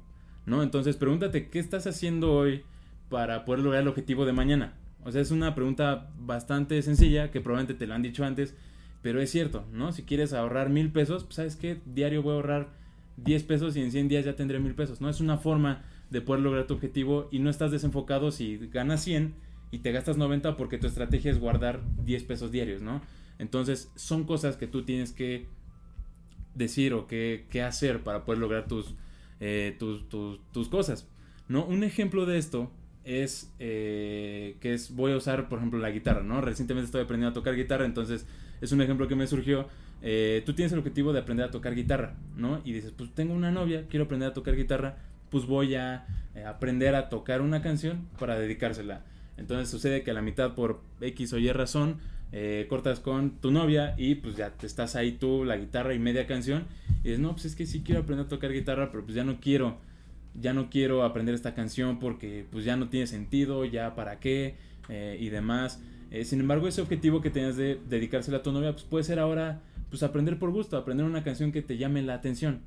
¿no? 0.46 0.62
Entonces 0.62 0.96
pregúntate, 0.96 1.48
¿qué 1.48 1.58
estás 1.58 1.86
haciendo 1.86 2.32
hoy 2.32 2.62
para 3.08 3.44
poder 3.44 3.62
lograr 3.62 3.82
el 3.82 3.88
objetivo 3.88 4.26
de 4.26 4.32
mañana? 4.32 4.74
O 5.04 5.12
sea, 5.12 5.20
es 5.20 5.30
una 5.30 5.54
pregunta 5.54 6.10
bastante 6.18 6.82
sencilla 6.82 7.30
que 7.30 7.40
probablemente 7.40 7.74
te 7.74 7.86
lo 7.86 7.94
han 7.94 8.02
dicho 8.02 8.24
antes, 8.24 8.54
pero 9.02 9.20
es 9.20 9.30
cierto, 9.30 9.64
¿no? 9.72 9.92
Si 9.92 10.02
quieres 10.02 10.32
ahorrar 10.32 10.68
mil 10.68 10.90
pesos, 10.90 11.24
pues 11.24 11.36
sabes 11.36 11.56
qué, 11.56 11.80
diario 11.86 12.22
voy 12.22 12.32
a 12.32 12.36
ahorrar 12.36 12.68
10 13.18 13.44
pesos 13.44 13.76
y 13.76 13.82
en 13.82 13.92
100 13.92 14.08
días 14.08 14.24
ya 14.24 14.34
tendré 14.34 14.58
mil 14.58 14.74
pesos, 14.74 15.00
¿no? 15.00 15.08
Es 15.08 15.20
una 15.20 15.38
forma 15.38 15.84
de 16.10 16.20
poder 16.20 16.42
lograr 16.42 16.66
tu 16.66 16.74
objetivo 16.74 17.28
y 17.30 17.38
no 17.38 17.50
estás 17.50 17.70
desenfocado 17.70 18.30
si 18.32 18.56
ganas 18.72 19.02
100 19.04 19.34
y 19.70 19.78
te 19.78 19.92
gastas 19.92 20.16
90 20.16 20.56
porque 20.56 20.78
tu 20.78 20.86
estrategia 20.86 21.30
es 21.30 21.38
guardar 21.38 21.80
10 22.04 22.24
pesos 22.24 22.50
diarios, 22.50 22.80
¿no? 22.80 23.02
Entonces 23.38 23.90
son 23.94 24.24
cosas 24.24 24.56
que 24.56 24.66
tú 24.66 24.84
tienes 24.84 25.12
que 25.12 25.46
decir 26.54 26.92
o 26.92 27.06
qué, 27.06 27.46
hacer 27.64 28.02
para 28.02 28.24
poder 28.24 28.40
lograr 28.40 28.66
tus, 28.66 28.94
eh, 29.40 29.76
tus, 29.78 30.08
tus, 30.08 30.40
tus, 30.52 30.68
cosas, 30.68 31.08
¿no? 31.48 31.64
Un 31.64 31.84
ejemplo 31.84 32.26
de 32.26 32.38
esto 32.38 32.70
es 33.04 33.52
eh, 33.58 34.56
que 34.60 34.74
es, 34.74 34.94
voy 34.94 35.12
a 35.12 35.16
usar, 35.16 35.48
por 35.48 35.58
ejemplo, 35.58 35.78
la 35.78 35.90
guitarra, 35.90 36.22
¿no? 36.22 36.40
Recientemente 36.40 36.86
estoy 36.86 37.02
aprendiendo 37.02 37.30
a 37.30 37.34
tocar 37.34 37.54
guitarra, 37.54 37.84
entonces 37.84 38.26
es 38.60 38.72
un 38.72 38.82
ejemplo 38.82 39.06
que 39.06 39.14
me 39.14 39.26
surgió. 39.26 39.68
Eh, 40.02 40.42
tú 40.44 40.52
tienes 40.52 40.72
el 40.72 40.78
objetivo 40.78 41.12
de 41.12 41.20
aprender 41.20 41.46
a 41.46 41.50
tocar 41.50 41.74
guitarra, 41.74 42.16
¿no? 42.36 42.60
Y 42.64 42.72
dices, 42.72 42.92
pues 42.96 43.14
tengo 43.14 43.34
una 43.34 43.50
novia, 43.50 43.86
quiero 43.88 44.06
aprender 44.06 44.30
a 44.30 44.34
tocar 44.34 44.56
guitarra, 44.56 44.96
pues 45.30 45.46
voy 45.46 45.74
a 45.74 46.06
aprender 46.46 46.94
a 46.94 47.08
tocar 47.08 47.40
una 47.40 47.62
canción 47.62 48.06
para 48.18 48.38
dedicársela. 48.38 49.04
Entonces 49.38 49.70
sucede 49.70 50.02
que 50.02 50.10
a 50.10 50.14
la 50.14 50.22
mitad 50.22 50.54
por 50.54 50.80
X 51.00 51.32
o 51.32 51.38
Y 51.38 51.50
razón 51.52 51.98
eh, 52.30 52.66
cortas 52.68 53.00
con 53.00 53.30
tu 53.40 53.50
novia 53.50 53.94
y 53.96 54.16
pues 54.16 54.36
ya 54.36 54.50
te 54.50 54.66
estás 54.66 54.96
ahí 54.96 55.12
tú, 55.12 55.44
la 55.44 55.56
guitarra 55.56 55.94
y 55.94 55.98
media 55.98 56.26
canción. 56.26 56.66
Y 57.02 57.08
dices, 57.08 57.20
no, 57.20 57.32
pues 57.32 57.46
es 57.46 57.56
que 57.56 57.66
sí 57.66 57.82
quiero 57.82 58.02
aprender 58.02 58.26
a 58.26 58.28
tocar 58.28 58.52
guitarra, 58.52 58.90
pero 58.90 59.04
pues 59.04 59.14
ya 59.14 59.24
no 59.24 59.40
quiero, 59.40 59.78
ya 60.38 60.52
no 60.52 60.68
quiero 60.68 61.04
aprender 61.04 61.34
esta 61.34 61.54
canción 61.54 61.98
porque 61.98 62.44
pues 62.50 62.64
ya 62.64 62.76
no 62.76 62.88
tiene 62.88 63.06
sentido, 63.06 63.64
ya 63.64 63.94
para 63.94 64.20
qué 64.20 64.56
eh, 64.88 65.16
y 65.18 65.30
demás. 65.30 65.80
Eh, 66.10 66.24
sin 66.24 66.40
embargo, 66.40 66.68
ese 66.68 66.82
objetivo 66.82 67.20
que 67.20 67.30
tenías 67.30 67.56
de 67.56 67.80
dedicársela 67.88 68.38
a 68.38 68.42
tu 68.42 68.52
novia, 68.52 68.72
pues 68.72 68.84
puede 68.84 69.04
ser 69.04 69.18
ahora, 69.18 69.60
pues 69.90 70.02
aprender 70.02 70.38
por 70.38 70.50
gusto, 70.50 70.76
aprender 70.76 71.06
una 71.06 71.22
canción 71.22 71.52
que 71.52 71.62
te 71.62 71.78
llame 71.78 72.02
la 72.02 72.14
atención, 72.14 72.60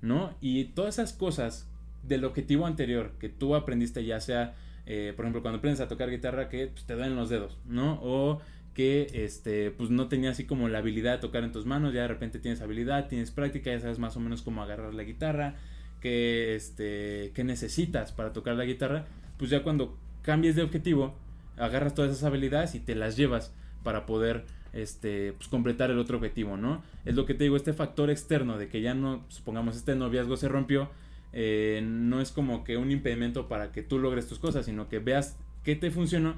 ¿no? 0.00 0.34
Y 0.40 0.64
todas 0.66 0.98
esas 0.98 1.12
cosas 1.12 1.66
del 2.02 2.24
objetivo 2.24 2.66
anterior 2.66 3.12
que 3.18 3.28
tú 3.28 3.54
aprendiste, 3.54 4.04
ya 4.04 4.20
sea 4.20 4.54
eh, 4.86 5.12
por 5.16 5.24
ejemplo, 5.24 5.42
cuando 5.42 5.58
aprendes 5.58 5.80
a 5.80 5.88
tocar 5.88 6.10
guitarra, 6.10 6.48
que 6.48 6.68
pues, 6.68 6.84
te 6.84 6.94
duelen 6.94 7.16
los 7.16 7.28
dedos, 7.28 7.58
¿no? 7.66 8.00
O 8.02 8.40
que 8.74 9.08
este, 9.14 9.70
pues 9.70 9.90
no 9.90 10.08
tenías 10.08 10.32
así 10.32 10.44
como 10.44 10.68
la 10.68 10.78
habilidad 10.78 11.12
de 11.12 11.18
tocar 11.18 11.44
en 11.44 11.52
tus 11.52 11.64
manos, 11.64 11.94
ya 11.94 12.02
de 12.02 12.08
repente 12.08 12.40
tienes 12.40 12.60
habilidad, 12.60 13.08
tienes 13.08 13.30
práctica, 13.30 13.70
ya 13.70 13.80
sabes 13.80 13.98
más 13.98 14.16
o 14.16 14.20
menos 14.20 14.42
cómo 14.42 14.62
agarrar 14.62 14.92
la 14.94 15.04
guitarra, 15.04 15.54
que, 16.00 16.54
este, 16.56 17.30
que 17.34 17.44
necesitas 17.44 18.12
para 18.12 18.32
tocar 18.32 18.56
la 18.56 18.64
guitarra, 18.64 19.06
pues 19.38 19.50
ya 19.50 19.62
cuando 19.62 19.96
cambies 20.22 20.56
de 20.56 20.62
objetivo, 20.62 21.14
agarras 21.56 21.94
todas 21.94 22.10
esas 22.10 22.24
habilidades 22.24 22.74
y 22.74 22.80
te 22.80 22.94
las 22.94 23.16
llevas 23.16 23.52
para 23.84 24.06
poder 24.06 24.44
este, 24.72 25.32
pues, 25.34 25.48
completar 25.48 25.90
el 25.90 25.98
otro 25.98 26.16
objetivo, 26.16 26.56
¿no? 26.56 26.82
Es 27.04 27.14
lo 27.14 27.26
que 27.26 27.34
te 27.34 27.44
digo, 27.44 27.56
este 27.56 27.72
factor 27.72 28.10
externo 28.10 28.58
de 28.58 28.68
que 28.68 28.80
ya 28.80 28.94
no, 28.94 29.24
supongamos, 29.28 29.76
este 29.76 29.94
noviazgo 29.94 30.36
se 30.36 30.48
rompió, 30.48 30.90
eh, 31.36 31.82
no 31.84 32.20
es 32.20 32.30
como 32.30 32.62
que 32.62 32.76
un 32.76 32.92
impedimento 32.92 33.48
para 33.48 33.72
que 33.72 33.82
tú 33.82 33.98
logres 33.98 34.28
tus 34.28 34.38
cosas, 34.38 34.66
sino 34.66 34.88
que 34.88 35.00
veas 35.00 35.36
qué 35.64 35.74
te 35.74 35.90
funcionó 35.90 36.36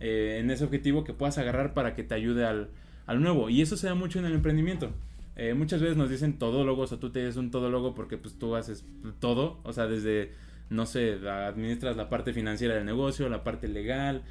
eh, 0.00 0.38
en 0.40 0.50
ese 0.50 0.64
objetivo 0.64 1.04
que 1.04 1.12
puedas 1.12 1.38
agarrar 1.38 1.74
para 1.74 1.94
que 1.94 2.02
te 2.02 2.16
ayude 2.16 2.44
al, 2.44 2.68
nuevo. 3.20 3.50
Y 3.50 3.62
eso 3.62 3.76
se 3.76 3.86
da 3.86 3.94
mucho 3.94 4.18
en 4.18 4.24
el 4.24 4.32
emprendimiento. 4.32 4.90
Eh, 5.36 5.54
muchas 5.54 5.80
veces 5.80 5.96
nos 5.96 6.10
dicen 6.10 6.40
todólogos 6.40 6.90
o 6.90 6.98
tú 6.98 7.10
te 7.10 7.20
eres 7.20 7.36
un 7.36 7.52
todólogo 7.52 7.94
porque 7.94 8.18
pues 8.18 8.34
tú 8.36 8.56
haces 8.56 8.84
todo, 9.20 9.60
o 9.62 9.72
sea, 9.72 9.86
desde, 9.86 10.32
no 10.70 10.86
sé, 10.86 11.20
administras 11.28 11.96
la 11.96 12.08
parte 12.08 12.32
financiera 12.32 12.74
del 12.74 12.84
negocio, 12.84 13.28
la 13.28 13.44
parte 13.44 13.68
legal, 13.68 14.22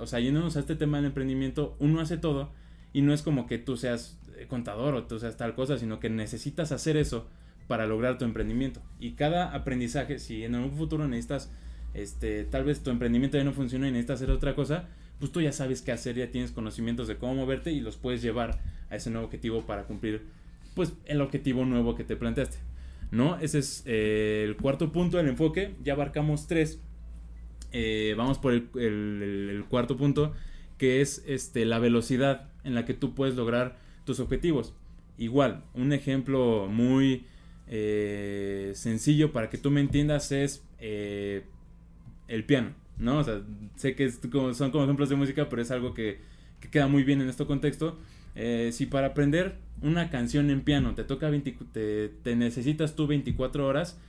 o 0.00 0.06
sea, 0.06 0.20
yéndonos 0.20 0.56
a 0.56 0.60
este 0.60 0.76
tema 0.76 0.98
del 0.98 1.06
emprendimiento, 1.06 1.76
uno 1.80 2.00
hace 2.00 2.18
todo 2.18 2.52
y 2.92 3.02
no 3.02 3.12
es 3.12 3.22
como 3.22 3.46
que 3.46 3.58
tú 3.58 3.76
seas 3.76 4.18
contador 4.48 4.94
o 4.94 5.04
tú 5.04 5.18
seas 5.18 5.36
tal 5.36 5.54
cosa, 5.54 5.76
sino 5.76 5.98
que 5.98 6.08
necesitas 6.08 6.72
hacer 6.72 6.96
eso 6.96 7.26
para 7.70 7.86
lograr 7.86 8.18
tu 8.18 8.24
emprendimiento. 8.24 8.82
Y 8.98 9.12
cada 9.12 9.54
aprendizaje, 9.54 10.18
si 10.18 10.42
en 10.42 10.56
algún 10.56 10.76
futuro 10.76 11.06
necesitas, 11.06 11.52
este, 11.94 12.42
tal 12.42 12.64
vez 12.64 12.82
tu 12.82 12.90
emprendimiento 12.90 13.38
ya 13.38 13.44
no 13.44 13.52
funciona 13.52 13.86
y 13.86 13.92
necesitas 13.92 14.16
hacer 14.16 14.32
otra 14.32 14.56
cosa, 14.56 14.88
pues 15.20 15.30
tú 15.30 15.40
ya 15.40 15.52
sabes 15.52 15.80
qué 15.80 15.92
hacer, 15.92 16.16
ya 16.16 16.32
tienes 16.32 16.50
conocimientos 16.50 17.06
de 17.06 17.16
cómo 17.16 17.36
moverte 17.36 17.70
y 17.70 17.78
los 17.78 17.96
puedes 17.96 18.22
llevar 18.22 18.58
a 18.90 18.96
ese 18.96 19.10
nuevo 19.10 19.26
objetivo 19.26 19.66
para 19.66 19.84
cumplir, 19.84 20.26
pues, 20.74 20.94
el 21.04 21.20
objetivo 21.20 21.64
nuevo 21.64 21.94
que 21.94 22.02
te 22.02 22.16
planteaste. 22.16 22.58
¿No? 23.12 23.38
Ese 23.38 23.60
es 23.60 23.84
eh, 23.86 24.44
el 24.48 24.56
cuarto 24.56 24.90
punto 24.90 25.18
del 25.18 25.28
enfoque. 25.28 25.76
Ya 25.84 25.92
abarcamos 25.92 26.48
tres. 26.48 26.80
Eh, 27.70 28.14
vamos 28.16 28.38
por 28.38 28.52
el, 28.52 28.68
el, 28.74 29.64
cuarto 29.68 29.96
punto, 29.96 30.32
que 30.76 31.02
es 31.02 31.22
este, 31.24 31.64
la 31.66 31.78
velocidad 31.78 32.48
en 32.64 32.74
la 32.74 32.84
que 32.84 32.94
tú 32.94 33.14
puedes 33.14 33.36
lograr 33.36 33.78
tus 34.04 34.18
objetivos. 34.18 34.74
Igual, 35.18 35.62
un 35.74 35.92
ejemplo 35.92 36.66
muy 36.68 37.26
eh, 37.72 38.72
sencillo 38.74 39.30
para 39.30 39.48
que 39.48 39.56
tú 39.56 39.70
me 39.70 39.80
entiendas 39.80 40.32
es 40.32 40.64
eh, 40.80 41.44
el 42.26 42.42
piano, 42.44 42.72
¿no? 42.98 43.18
O 43.18 43.24
sea, 43.24 43.42
sé 43.76 43.94
que 43.94 44.10
son 44.10 44.72
como 44.72 44.82
ejemplos 44.82 45.08
de 45.08 45.14
música, 45.14 45.48
pero 45.48 45.62
es 45.62 45.70
algo 45.70 45.94
que, 45.94 46.18
queda 46.72 46.88
muy 46.88 47.04
bien 47.04 47.20
en 47.20 47.28
este 47.28 47.46
contexto. 47.46 47.96
Eh, 48.34 48.70
si 48.72 48.86
para 48.86 49.08
aprender 49.08 49.54
una 49.82 50.10
canción 50.10 50.50
en 50.50 50.62
piano 50.62 50.96
te 50.96 51.04
toca 51.04 51.30
te, 51.72 52.36
necesitas 52.36 52.96
tú 52.96 53.06
24 53.06 53.64
horas, 53.64 54.00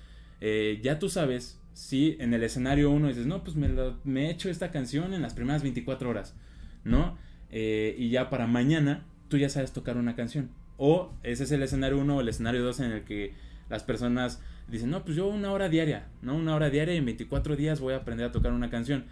ya 0.82 0.98
tú 0.98 1.08
sabes 1.08 1.60
si 1.74 2.18
en 2.20 2.34
el 2.34 2.42
escenario 2.42 2.90
uno 2.90 3.10
dices, 3.10 3.28
no, 3.28 3.44
pues 3.44 3.56
me, 3.56 4.26
he 4.26 4.32
hecho 4.32 4.50
esta 4.50 4.72
canción 4.72 5.14
en 5.14 5.22
las 5.22 5.36
primeras 5.36 5.62
24 5.62 6.10
horas, 6.10 6.36
¿no? 6.84 7.16
y 7.52 8.10
ya 8.10 8.30
para 8.32 8.48
mañana 8.48 9.06
tú 9.28 9.38
ya 9.38 9.50
sabes 9.50 9.72
tocar 9.72 9.98
una 9.98 10.16
canción. 10.16 10.50
O 10.78 11.14
ese 11.22 11.44
es 11.44 11.52
el 11.52 11.62
escenario 11.62 12.00
1 12.00 12.18
o 12.18 12.22
el 12.22 12.28
escenario 12.28 12.64
2 12.64 12.80
en 12.80 12.92
el 12.92 13.04
que 13.04 13.51
las 13.72 13.84
personas 13.84 14.42
dicen, 14.68 14.92
no, 14.92 15.04
pues 15.04 15.16
yo 15.16 15.28
una 15.28 15.52
hora 15.52 15.70
diaria, 15.70 16.08
¿no? 16.22 16.36
Una 16.36 16.54
hora 16.54 16.70
diaria 16.70 16.94
y 16.94 16.98
en 16.98 17.06
24 17.06 17.56
días 17.56 17.80
voy 17.80 17.94
a 17.94 17.98
aprender 17.98 18.28
a 18.28 18.32
tocar 18.32 18.52
una 18.52 18.70
canción. 18.70 19.06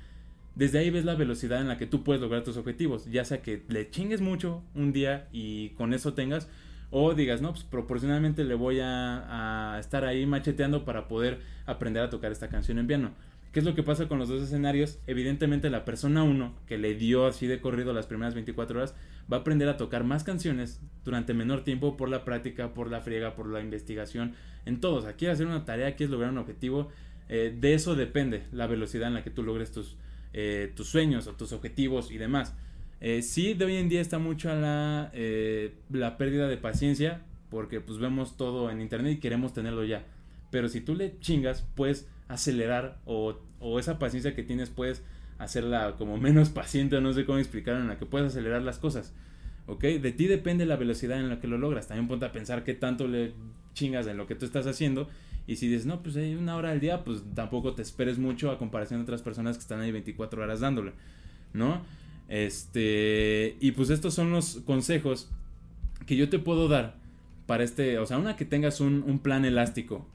Desde 0.55 0.79
ahí 0.79 0.89
ves 0.89 1.05
la 1.05 1.15
velocidad 1.15 1.61
en 1.61 1.69
la 1.69 1.77
que 1.77 1.87
tú 1.87 2.03
puedes 2.03 2.21
lograr 2.21 2.43
tus 2.43 2.57
objetivos, 2.57 3.05
ya 3.05 3.23
sea 3.23 3.41
que 3.41 3.63
le 3.69 3.89
chingues 3.89 4.19
mucho 4.19 4.61
un 4.75 4.91
día 4.91 5.27
y 5.31 5.69
con 5.69 5.93
eso 5.93 6.13
tengas, 6.13 6.49
o 6.91 7.13
digas, 7.13 7.41
no, 7.41 7.51
pues 7.51 7.63
proporcionalmente 7.63 8.43
le 8.43 8.55
voy 8.55 8.81
a, 8.81 9.75
a 9.75 9.79
estar 9.79 10.03
ahí 10.03 10.25
macheteando 10.25 10.83
para 10.83 11.07
poder 11.07 11.39
aprender 11.65 12.03
a 12.03 12.09
tocar 12.09 12.31
esta 12.31 12.49
canción 12.49 12.77
en 12.79 12.87
piano. 12.87 13.11
¿Qué 13.51 13.59
es 13.61 13.65
lo 13.65 13.73
que 13.73 13.81
pasa 13.81 14.07
con 14.07 14.19
los 14.19 14.29
dos 14.29 14.43
escenarios? 14.43 14.99
Evidentemente 15.07 15.71
la 15.71 15.83
persona 15.83 16.21
1 16.21 16.53
que 16.67 16.77
le 16.77 16.93
dio 16.93 17.25
así 17.25 17.47
de 17.47 17.59
corrido 17.59 17.93
las 17.93 18.05
primeras 18.05 18.35
24 18.35 18.77
horas 18.77 18.93
va 19.31 19.37
a 19.37 19.39
aprender 19.39 19.67
a 19.69 19.77
tocar 19.77 20.03
más 20.03 20.23
canciones 20.23 20.79
durante 21.03 21.33
menor 21.33 21.63
tiempo 21.63 21.97
por 21.97 22.09
la 22.09 22.25
práctica, 22.25 22.75
por 22.75 22.91
la 22.91 23.01
friega, 23.01 23.35
por 23.35 23.47
la 23.47 23.59
investigación, 23.59 24.35
en 24.65 24.79
todos. 24.79 25.05
Aquí 25.05 25.25
hacer 25.25 25.47
una 25.47 25.65
tarea, 25.65 25.95
quieres 25.95 26.11
lograr 26.11 26.31
un 26.31 26.37
objetivo, 26.37 26.89
eh, 27.27 27.55
de 27.59 27.73
eso 27.73 27.95
depende 27.95 28.43
la 28.51 28.67
velocidad 28.67 29.07
en 29.07 29.15
la 29.15 29.23
que 29.23 29.31
tú 29.31 29.41
logres 29.41 29.71
tus, 29.71 29.97
eh, 30.33 30.71
tus 30.75 30.87
sueños 30.87 31.25
o 31.25 31.33
tus 31.33 31.51
objetivos 31.51 32.11
y 32.11 32.19
demás. 32.19 32.55
Eh, 33.01 33.23
sí, 33.23 33.55
de 33.55 33.65
hoy 33.65 33.77
en 33.77 33.89
día 33.89 34.01
está 34.01 34.19
mucho 34.19 34.53
la, 34.53 35.11
la 35.89 36.17
pérdida 36.17 36.47
de 36.47 36.57
paciencia 36.57 37.23
porque 37.49 37.81
pues 37.81 37.97
vemos 37.97 38.37
todo 38.37 38.69
en 38.69 38.79
internet 38.79 39.13
y 39.13 39.19
queremos 39.19 39.53
tenerlo 39.53 39.83
ya. 39.85 40.05
Pero 40.51 40.69
si 40.69 40.81
tú 40.81 40.95
le 40.95 41.17
chingas, 41.19 41.67
puedes 41.75 42.07
acelerar 42.29 42.99
o, 43.05 43.37
o 43.59 43.79
esa 43.79 43.99
paciencia 43.99 44.33
que 44.33 44.43
tienes 44.43 44.69
puedes 44.69 45.03
hacerla 45.39 45.95
como 45.97 46.17
menos 46.17 46.49
paciente, 46.49 47.01
no 47.01 47.11
sé 47.11 47.25
cómo 47.25 47.39
explicar, 47.39 47.75
en 47.75 47.87
la 47.87 47.97
que 47.97 48.05
puedes 48.05 48.27
acelerar 48.27 48.61
las 48.61 48.77
cosas. 48.77 49.13
¿Ok? 49.65 49.83
De 49.83 50.11
ti 50.11 50.27
depende 50.27 50.65
la 50.65 50.77
velocidad 50.77 51.19
en 51.19 51.29
la 51.29 51.39
que 51.39 51.47
lo 51.47 51.57
logras. 51.57 51.87
También 51.87 52.07
ponte 52.07 52.25
a 52.25 52.31
pensar 52.31 52.63
qué 52.63 52.73
tanto 52.73 53.07
le 53.07 53.33
chingas 53.73 54.07
en 54.07 54.17
lo 54.17 54.25
que 54.25 54.35
tú 54.35 54.45
estás 54.45 54.65
haciendo. 54.65 55.07
Y 55.45 55.57
si 55.57 55.67
dices, 55.67 55.85
no, 55.85 56.01
pues 56.01 56.15
hay 56.15 56.35
una 56.35 56.55
hora 56.55 56.71
al 56.71 56.79
día, 56.79 57.03
pues 57.03 57.23
tampoco 57.35 57.73
te 57.73 57.81
esperes 57.81 58.17
mucho 58.17 58.51
a 58.51 58.57
comparación 58.57 58.99
de 58.99 59.03
otras 59.03 59.21
personas 59.21 59.57
que 59.57 59.61
están 59.61 59.79
ahí 59.79 59.91
24 59.91 60.41
horas 60.41 60.59
dándole. 60.59 60.93
¿No? 61.53 61.83
Este. 62.27 63.57
Y 63.59 63.71
pues 63.71 63.89
estos 63.89 64.13
son 64.13 64.31
los 64.31 64.57
consejos 64.65 65.29
que 66.05 66.15
yo 66.15 66.29
te 66.29 66.39
puedo 66.39 66.67
dar 66.67 66.95
para 67.45 67.63
este. 67.63 67.99
O 67.99 68.05
sea, 68.05 68.17
una 68.17 68.35
que 68.35 68.45
tengas 68.45 68.81
un, 68.81 69.03
un 69.05 69.19
plan 69.19 69.45
elástico. 69.45 70.07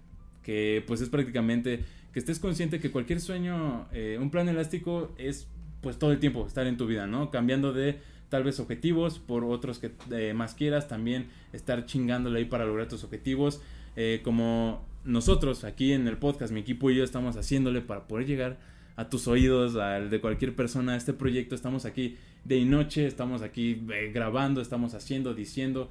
Que 0.43 0.85
pues 0.87 1.01
es 1.01 1.09
prácticamente 1.09 1.85
que 2.15 2.21
estés 2.21 2.39
consciente 2.39 2.79
que 2.79 2.93
cualquier 2.93 3.21
sueño, 3.21 3.89
eh, 3.93 4.19
un 4.21 4.31
plan 4.31 4.49
elástico 4.49 5.13
es 5.19 5.49
pues 5.81 5.99
todo 5.99 6.13
el 6.13 6.21
tiempo 6.21 6.47
estar 6.47 6.65
en 6.69 6.77
tu 6.77 6.87
vida, 6.87 7.09
¿no? 7.09 7.33
Cambiando 7.33 7.73
de 7.73 7.99
tal 8.29 8.45
vez 8.45 8.61
objetivos 8.61 9.19
por 9.19 9.43
otros 9.43 9.81
que 9.81 9.91
eh, 10.13 10.33
más 10.33 10.55
quieras, 10.55 10.87
también 10.87 11.27
estar 11.53 11.87
chingándole 11.87 12.39
ahí 12.39 12.45
para 12.45 12.67
lograr 12.67 12.87
tus 12.87 13.03
objetivos, 13.03 13.61
eh, 13.97 14.21
como 14.23 14.87
nosotros 15.05 15.65
aquí 15.65 15.93
en 15.93 16.07
el 16.07 16.17
podcast, 16.17 16.53
mi 16.53 16.61
equipo 16.61 16.89
y 16.89 16.95
yo 16.95 17.03
estamos 17.03 17.37
haciéndole 17.37 17.81
para 17.81 18.07
poder 18.07 18.27
llegar 18.27 18.59
a 18.95 19.11
tus 19.11 19.27
oídos, 19.27 19.75
al 19.75 20.09
de 20.09 20.21
cualquier 20.21 20.55
persona, 20.55 20.95
este 20.97 21.15
proyecto, 21.15 21.57
estamos 21.57 21.85
aquí 21.85 22.17
de 22.45 22.65
noche, 22.65 23.09
estamos 23.09 23.43
aquí 23.43 23.83
grabando, 24.13 24.61
estamos 24.61 24.95
haciendo, 24.95 25.35
diciendo, 25.35 25.91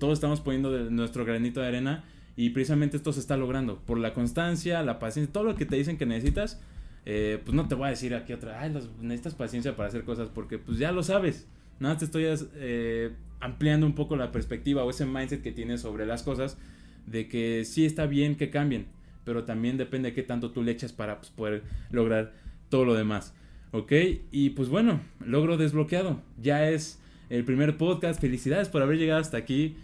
todos 0.00 0.14
estamos 0.14 0.40
poniendo 0.40 0.90
nuestro 0.90 1.24
granito 1.24 1.60
de 1.60 1.68
arena 1.68 2.04
y 2.36 2.50
precisamente 2.50 2.96
esto 2.96 3.12
se 3.12 3.20
está 3.20 3.36
logrando 3.36 3.78
por 3.80 3.98
la 3.98 4.12
constancia, 4.12 4.82
la 4.82 4.98
paciencia, 4.98 5.32
todo 5.32 5.44
lo 5.44 5.54
que 5.54 5.66
te 5.66 5.76
dicen 5.76 5.96
que 5.96 6.06
necesitas. 6.06 6.60
Eh, 7.06 7.38
pues 7.44 7.54
no 7.54 7.68
te 7.68 7.74
voy 7.74 7.86
a 7.86 7.90
decir 7.90 8.14
aquí 8.14 8.32
otra, 8.32 8.62
ay, 8.62 8.72
necesitas 9.00 9.34
paciencia 9.34 9.76
para 9.76 9.88
hacer 9.88 10.04
cosas 10.04 10.30
porque 10.34 10.58
pues 10.58 10.78
ya 10.78 10.90
lo 10.90 11.02
sabes. 11.02 11.46
Nada, 11.78 11.98
te 11.98 12.04
estoy 12.06 12.24
eh, 12.56 13.12
ampliando 13.40 13.86
un 13.86 13.94
poco 13.94 14.16
la 14.16 14.32
perspectiva 14.32 14.84
o 14.84 14.90
ese 14.90 15.04
mindset 15.04 15.42
que 15.42 15.52
tienes 15.52 15.80
sobre 15.82 16.06
las 16.06 16.22
cosas 16.22 16.56
de 17.06 17.28
que 17.28 17.64
sí 17.64 17.84
está 17.84 18.06
bien 18.06 18.36
que 18.36 18.50
cambien, 18.50 18.86
pero 19.24 19.44
también 19.44 19.76
depende 19.76 20.10
de 20.10 20.14
qué 20.14 20.22
tanto 20.22 20.50
tú 20.50 20.62
le 20.62 20.72
echas 20.72 20.92
para 20.92 21.18
pues, 21.18 21.30
poder 21.30 21.62
lograr 21.90 22.32
todo 22.68 22.84
lo 22.84 22.94
demás. 22.94 23.34
¿Ok? 23.72 23.92
Y 24.30 24.50
pues 24.50 24.68
bueno, 24.68 25.00
logro 25.24 25.56
desbloqueado. 25.56 26.22
Ya 26.40 26.68
es 26.70 27.00
el 27.28 27.44
primer 27.44 27.76
podcast. 27.76 28.20
Felicidades 28.20 28.68
por 28.68 28.82
haber 28.82 28.98
llegado 28.98 29.20
hasta 29.20 29.36
aquí. 29.36 29.76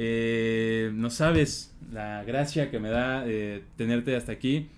Eh, 0.00 0.92
no 0.94 1.10
sabes 1.10 1.74
la 1.90 2.22
gracia 2.22 2.70
que 2.70 2.78
me 2.78 2.88
da 2.88 3.24
eh, 3.26 3.64
tenerte 3.76 4.14
hasta 4.14 4.30
aquí. 4.30 4.68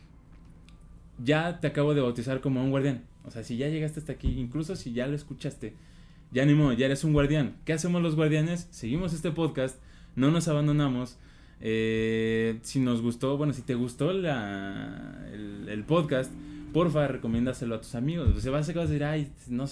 Ya 1.23 1.61
te 1.61 1.67
acabo 1.67 1.93
de 1.93 2.01
bautizar 2.01 2.41
como 2.41 2.65
un 2.65 2.71
guardián. 2.71 3.03
O 3.27 3.31
sea, 3.31 3.45
si 3.45 3.59
ya 3.59 3.69
llegaste 3.69 4.01
hasta 4.01 4.13
aquí, 4.13 4.29
incluso 4.41 4.77
si 4.77 4.95
ya 4.95 5.07
lo 5.07 5.15
escuchaste, 5.15 5.75
ya 6.33 6.47
ni 6.47 6.55
modo, 6.55 6.73
ya 6.73 6.87
eres 6.87 7.05
un 7.05 7.13
guardián. 7.13 7.57
¿Qué 7.67 7.75
hacemos 7.75 8.01
los 8.01 8.17
guardianes? 8.17 8.67
Seguimos 8.71 9.13
este 9.13 9.31
podcast, 9.31 9.79
no 10.17 10.31
nos 10.31 10.49
abandonamos. 10.49 11.19
Eh, 11.61 12.59
si 12.63 12.81
nos 12.81 13.03
gustó, 13.03 13.37
bueno, 13.37 13.53
si 13.53 13.61
te 13.61 13.75
gustó 13.75 14.15
la, 14.15 15.29
el, 15.35 15.85
podcast, 15.85 16.33
porfa, 16.73 17.09
recomiéndaselo 17.09 17.75
a 17.75 17.81
tus 17.83 17.95
amigos. 17.95 18.35
O 18.35 18.41
sea, 18.41 18.53
vas 18.53 18.67
a 18.71 18.73
decir, 18.73 19.05
ay, 19.05 19.31
no 19.49 19.67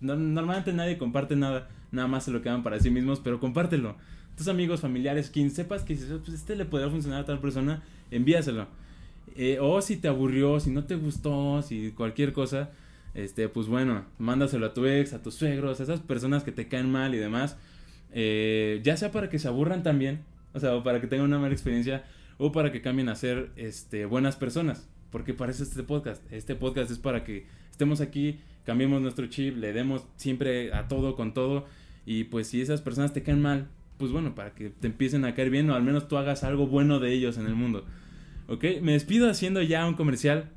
normalmente 0.00 0.72
nadie 0.72 0.96
comparte 0.96 1.34
nada, 1.34 1.68
nada 1.90 2.06
más 2.06 2.24
se 2.24 2.30
lo 2.30 2.40
quedan 2.40 2.62
para 2.62 2.78
sí 2.78 2.90
mismos, 2.90 3.18
pero 3.18 3.40
compártelo. 3.40 3.96
Tus 4.36 4.48
amigos, 4.48 4.80
familiares, 4.80 5.30
quien 5.30 5.50
sepas 5.50 5.82
que 5.82 5.94
pues, 5.94 6.28
este 6.28 6.56
le 6.56 6.64
podría 6.64 6.90
funcionar 6.90 7.22
a 7.22 7.24
tal 7.26 7.38
persona, 7.40 7.82
envíaselo. 8.10 8.66
Eh, 9.36 9.58
o 9.60 9.80
si 9.80 9.96
te 9.96 10.08
aburrió, 10.08 10.60
si 10.60 10.70
no 10.70 10.84
te 10.84 10.96
gustó, 10.96 11.62
si 11.62 11.92
cualquier 11.92 12.32
cosa, 12.32 12.70
este, 13.14 13.48
pues 13.48 13.66
bueno, 13.66 14.04
mándaselo 14.18 14.66
a 14.66 14.74
tu 14.74 14.86
ex, 14.86 15.12
a 15.12 15.22
tus 15.22 15.34
suegros, 15.34 15.80
a 15.80 15.82
esas 15.82 16.00
personas 16.00 16.44
que 16.44 16.52
te 16.52 16.68
caen 16.68 16.90
mal 16.90 17.14
y 17.14 17.18
demás. 17.18 17.56
Eh, 18.12 18.80
ya 18.82 18.96
sea 18.96 19.10
para 19.10 19.28
que 19.30 19.38
se 19.38 19.48
aburran 19.48 19.82
también, 19.82 20.20
o 20.52 20.60
sea, 20.60 20.82
para 20.82 21.00
que 21.00 21.06
tengan 21.06 21.26
una 21.26 21.38
mala 21.38 21.52
experiencia, 21.52 22.04
o 22.38 22.52
para 22.52 22.72
que 22.72 22.82
cambien 22.82 23.08
a 23.08 23.14
ser 23.14 23.50
este, 23.56 24.04
buenas 24.04 24.36
personas. 24.36 24.88
Porque 25.10 25.34
para 25.34 25.52
eso 25.52 25.62
este 25.62 25.82
podcast. 25.82 26.22
Este 26.32 26.54
podcast 26.54 26.90
es 26.90 26.98
para 26.98 27.22
que 27.22 27.46
estemos 27.70 28.00
aquí, 28.00 28.40
cambiemos 28.64 29.00
nuestro 29.02 29.26
chip, 29.26 29.56
le 29.56 29.72
demos 29.72 30.04
siempre 30.16 30.72
a 30.72 30.88
todo 30.88 31.14
con 31.14 31.34
todo. 31.34 31.66
Y 32.06 32.24
pues 32.24 32.48
si 32.48 32.60
esas 32.60 32.80
personas 32.80 33.12
te 33.12 33.22
caen 33.22 33.40
mal, 33.40 33.68
pues 34.02 34.10
bueno, 34.10 34.34
para 34.34 34.52
que 34.52 34.68
te 34.68 34.88
empiecen 34.88 35.24
a 35.24 35.32
caer 35.32 35.48
bien 35.48 35.70
o 35.70 35.76
al 35.76 35.84
menos 35.84 36.08
tú 36.08 36.16
hagas 36.16 36.42
algo 36.42 36.66
bueno 36.66 36.98
de 36.98 37.12
ellos 37.12 37.38
en 37.38 37.46
el 37.46 37.54
mundo. 37.54 37.84
¿Ok? 38.48 38.64
Me 38.82 38.94
despido 38.94 39.30
haciendo 39.30 39.62
ya 39.62 39.86
un 39.86 39.94
comercial. 39.94 40.50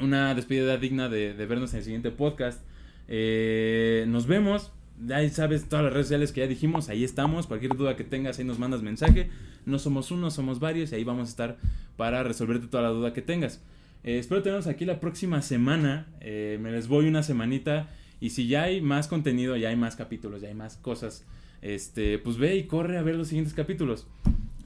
Una 0.00 0.34
despedida 0.34 0.76
digna 0.76 1.08
de, 1.08 1.34
vernos 1.34 1.72
en 1.72 1.78
el 1.78 1.84
siguiente 1.84 2.10
podcast. 2.10 2.64
Eh, 3.06 4.06
nos 4.08 4.26
vemos. 4.26 4.72
Ya 5.06 5.30
sabes 5.30 5.68
todas 5.68 5.84
las 5.84 5.92
redes 5.92 6.08
sociales 6.08 6.32
que 6.32 6.40
ya 6.40 6.48
dijimos, 6.48 6.88
ahí 6.88 7.04
estamos. 7.04 7.46
Cualquier 7.46 7.76
duda 7.76 7.94
que 7.94 8.02
tengas, 8.02 8.40
ahí 8.40 8.44
nos 8.44 8.58
mandas 8.58 8.82
mensaje. 8.82 9.30
No 9.66 9.78
somos 9.78 10.10
uno, 10.10 10.32
somos 10.32 10.58
varios 10.58 10.90
y 10.90 10.96
ahí 10.96 11.04
vamos 11.04 11.28
a 11.28 11.30
estar 11.30 11.58
para 11.96 12.24
resolverte 12.24 12.66
toda 12.66 12.82
la 12.82 12.88
duda 12.88 13.12
que 13.12 13.22
tengas. 13.22 13.62
Eh, 14.02 14.18
espero 14.18 14.42
tenernos 14.42 14.66
aquí 14.66 14.84
la 14.84 14.98
próxima 14.98 15.42
semana. 15.42 16.08
Eh, 16.20 16.58
me 16.60 16.72
les 16.72 16.88
voy 16.88 17.06
una 17.06 17.22
semanita. 17.22 17.88
Y 18.20 18.30
si 18.30 18.48
ya 18.48 18.64
hay 18.64 18.80
más 18.80 19.06
contenido, 19.06 19.56
ya 19.56 19.68
hay 19.68 19.76
más 19.76 19.94
capítulos, 19.94 20.42
ya 20.42 20.48
hay 20.48 20.54
más 20.54 20.76
cosas, 20.76 21.24
este, 21.64 22.18
pues 22.18 22.36
ve 22.36 22.56
y 22.56 22.64
corre 22.64 22.98
a 22.98 23.02
ver 23.02 23.16
los 23.16 23.28
siguientes 23.28 23.54
capítulos. 23.54 24.06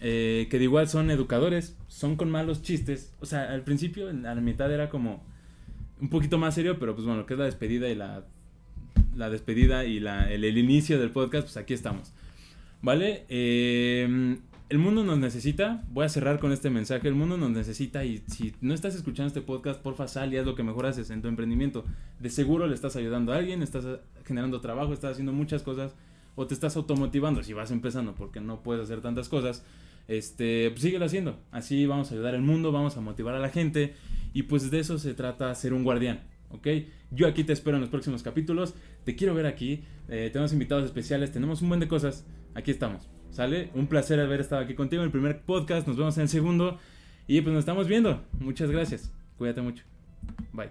Eh, 0.00 0.48
que 0.50 0.58
de 0.58 0.64
igual 0.64 0.88
son 0.88 1.10
educadores, 1.10 1.76
son 1.86 2.16
con 2.16 2.28
malos 2.28 2.60
chistes. 2.62 3.14
O 3.20 3.26
sea, 3.26 3.52
al 3.52 3.62
principio, 3.62 4.08
a 4.08 4.12
la 4.12 4.34
mitad 4.40 4.72
era 4.72 4.90
como 4.90 5.22
un 6.00 6.08
poquito 6.08 6.38
más 6.38 6.56
serio, 6.56 6.78
pero 6.80 6.94
pues 6.94 7.06
bueno, 7.06 7.24
que 7.24 7.34
es 7.34 7.38
la 7.38 7.46
despedida 7.46 7.88
y 7.88 7.94
la, 7.94 8.24
la 9.14 9.30
despedida 9.30 9.84
y 9.84 10.00
la, 10.00 10.30
el, 10.30 10.44
inicio 10.58 10.98
del 10.98 11.10
podcast, 11.10 11.44
pues 11.44 11.56
aquí 11.56 11.72
estamos. 11.72 12.12
¿Vale? 12.82 13.24
Eh, 13.28 14.36
el 14.68 14.78
mundo 14.78 15.04
nos 15.04 15.18
necesita. 15.18 15.84
Voy 15.90 16.04
a 16.04 16.08
cerrar 16.08 16.40
con 16.40 16.50
este 16.50 16.68
mensaje. 16.68 17.06
El 17.06 17.14
mundo 17.14 17.36
nos 17.36 17.50
necesita 17.50 18.04
y 18.04 18.24
si 18.26 18.54
no 18.60 18.74
estás 18.74 18.96
escuchando 18.96 19.28
este 19.28 19.40
podcast, 19.40 19.80
porfa 19.80 20.08
sal 20.08 20.34
y 20.34 20.36
haz 20.36 20.46
lo 20.46 20.56
que 20.56 20.64
mejor 20.64 20.86
haces 20.86 21.10
en 21.10 21.22
tu 21.22 21.28
emprendimiento. 21.28 21.84
De 22.18 22.28
seguro 22.28 22.66
le 22.66 22.74
estás 22.74 22.96
ayudando 22.96 23.32
a 23.32 23.36
alguien, 23.36 23.62
estás 23.62 23.84
generando 24.24 24.60
trabajo, 24.60 24.92
estás 24.92 25.12
haciendo 25.12 25.32
muchas 25.32 25.62
cosas 25.62 25.94
o 26.38 26.46
te 26.46 26.54
estás 26.54 26.76
automotivando 26.76 27.42
si 27.42 27.52
vas 27.52 27.72
empezando 27.72 28.14
porque 28.14 28.40
no 28.40 28.62
puedes 28.62 28.84
hacer 28.84 29.00
tantas 29.00 29.28
cosas 29.28 29.64
este, 30.06 30.70
pues 30.70 30.82
síguelo 30.82 31.04
haciendo. 31.04 31.36
Así 31.50 31.84
vamos 31.84 32.12
a 32.12 32.14
ayudar 32.14 32.36
al 32.36 32.42
mundo, 32.42 32.70
vamos 32.70 32.96
a 32.96 33.00
motivar 33.00 33.34
a 33.34 33.40
la 33.40 33.48
gente 33.48 33.94
y 34.32 34.44
pues 34.44 34.70
de 34.70 34.78
eso 34.78 35.00
se 35.00 35.14
trata 35.14 35.52
ser 35.56 35.72
un 35.72 35.82
guardián, 35.82 36.20
¿ok? 36.50 36.68
Yo 37.10 37.26
aquí 37.26 37.42
te 37.42 37.52
espero 37.52 37.76
en 37.76 37.80
los 37.80 37.90
próximos 37.90 38.22
capítulos, 38.22 38.74
te 39.02 39.16
quiero 39.16 39.34
ver 39.34 39.46
aquí, 39.46 39.82
eh, 40.08 40.30
tenemos 40.32 40.52
invitados 40.52 40.84
especiales, 40.84 41.32
tenemos 41.32 41.60
un 41.60 41.70
buen 41.70 41.80
de 41.80 41.88
cosas, 41.88 42.24
aquí 42.54 42.70
estamos, 42.70 43.08
¿sale? 43.32 43.70
Un 43.74 43.88
placer 43.88 44.20
haber 44.20 44.40
estado 44.40 44.62
aquí 44.62 44.74
contigo 44.74 45.02
en 45.02 45.06
el 45.06 45.12
primer 45.12 45.42
podcast, 45.42 45.88
nos 45.88 45.96
vemos 45.96 46.16
en 46.18 46.22
el 46.22 46.28
segundo 46.28 46.78
y 47.26 47.40
pues 47.40 47.52
nos 47.52 47.62
estamos 47.62 47.88
viendo. 47.88 48.22
Muchas 48.38 48.70
gracias, 48.70 49.12
cuídate 49.38 49.60
mucho, 49.60 49.82
bye. 50.52 50.70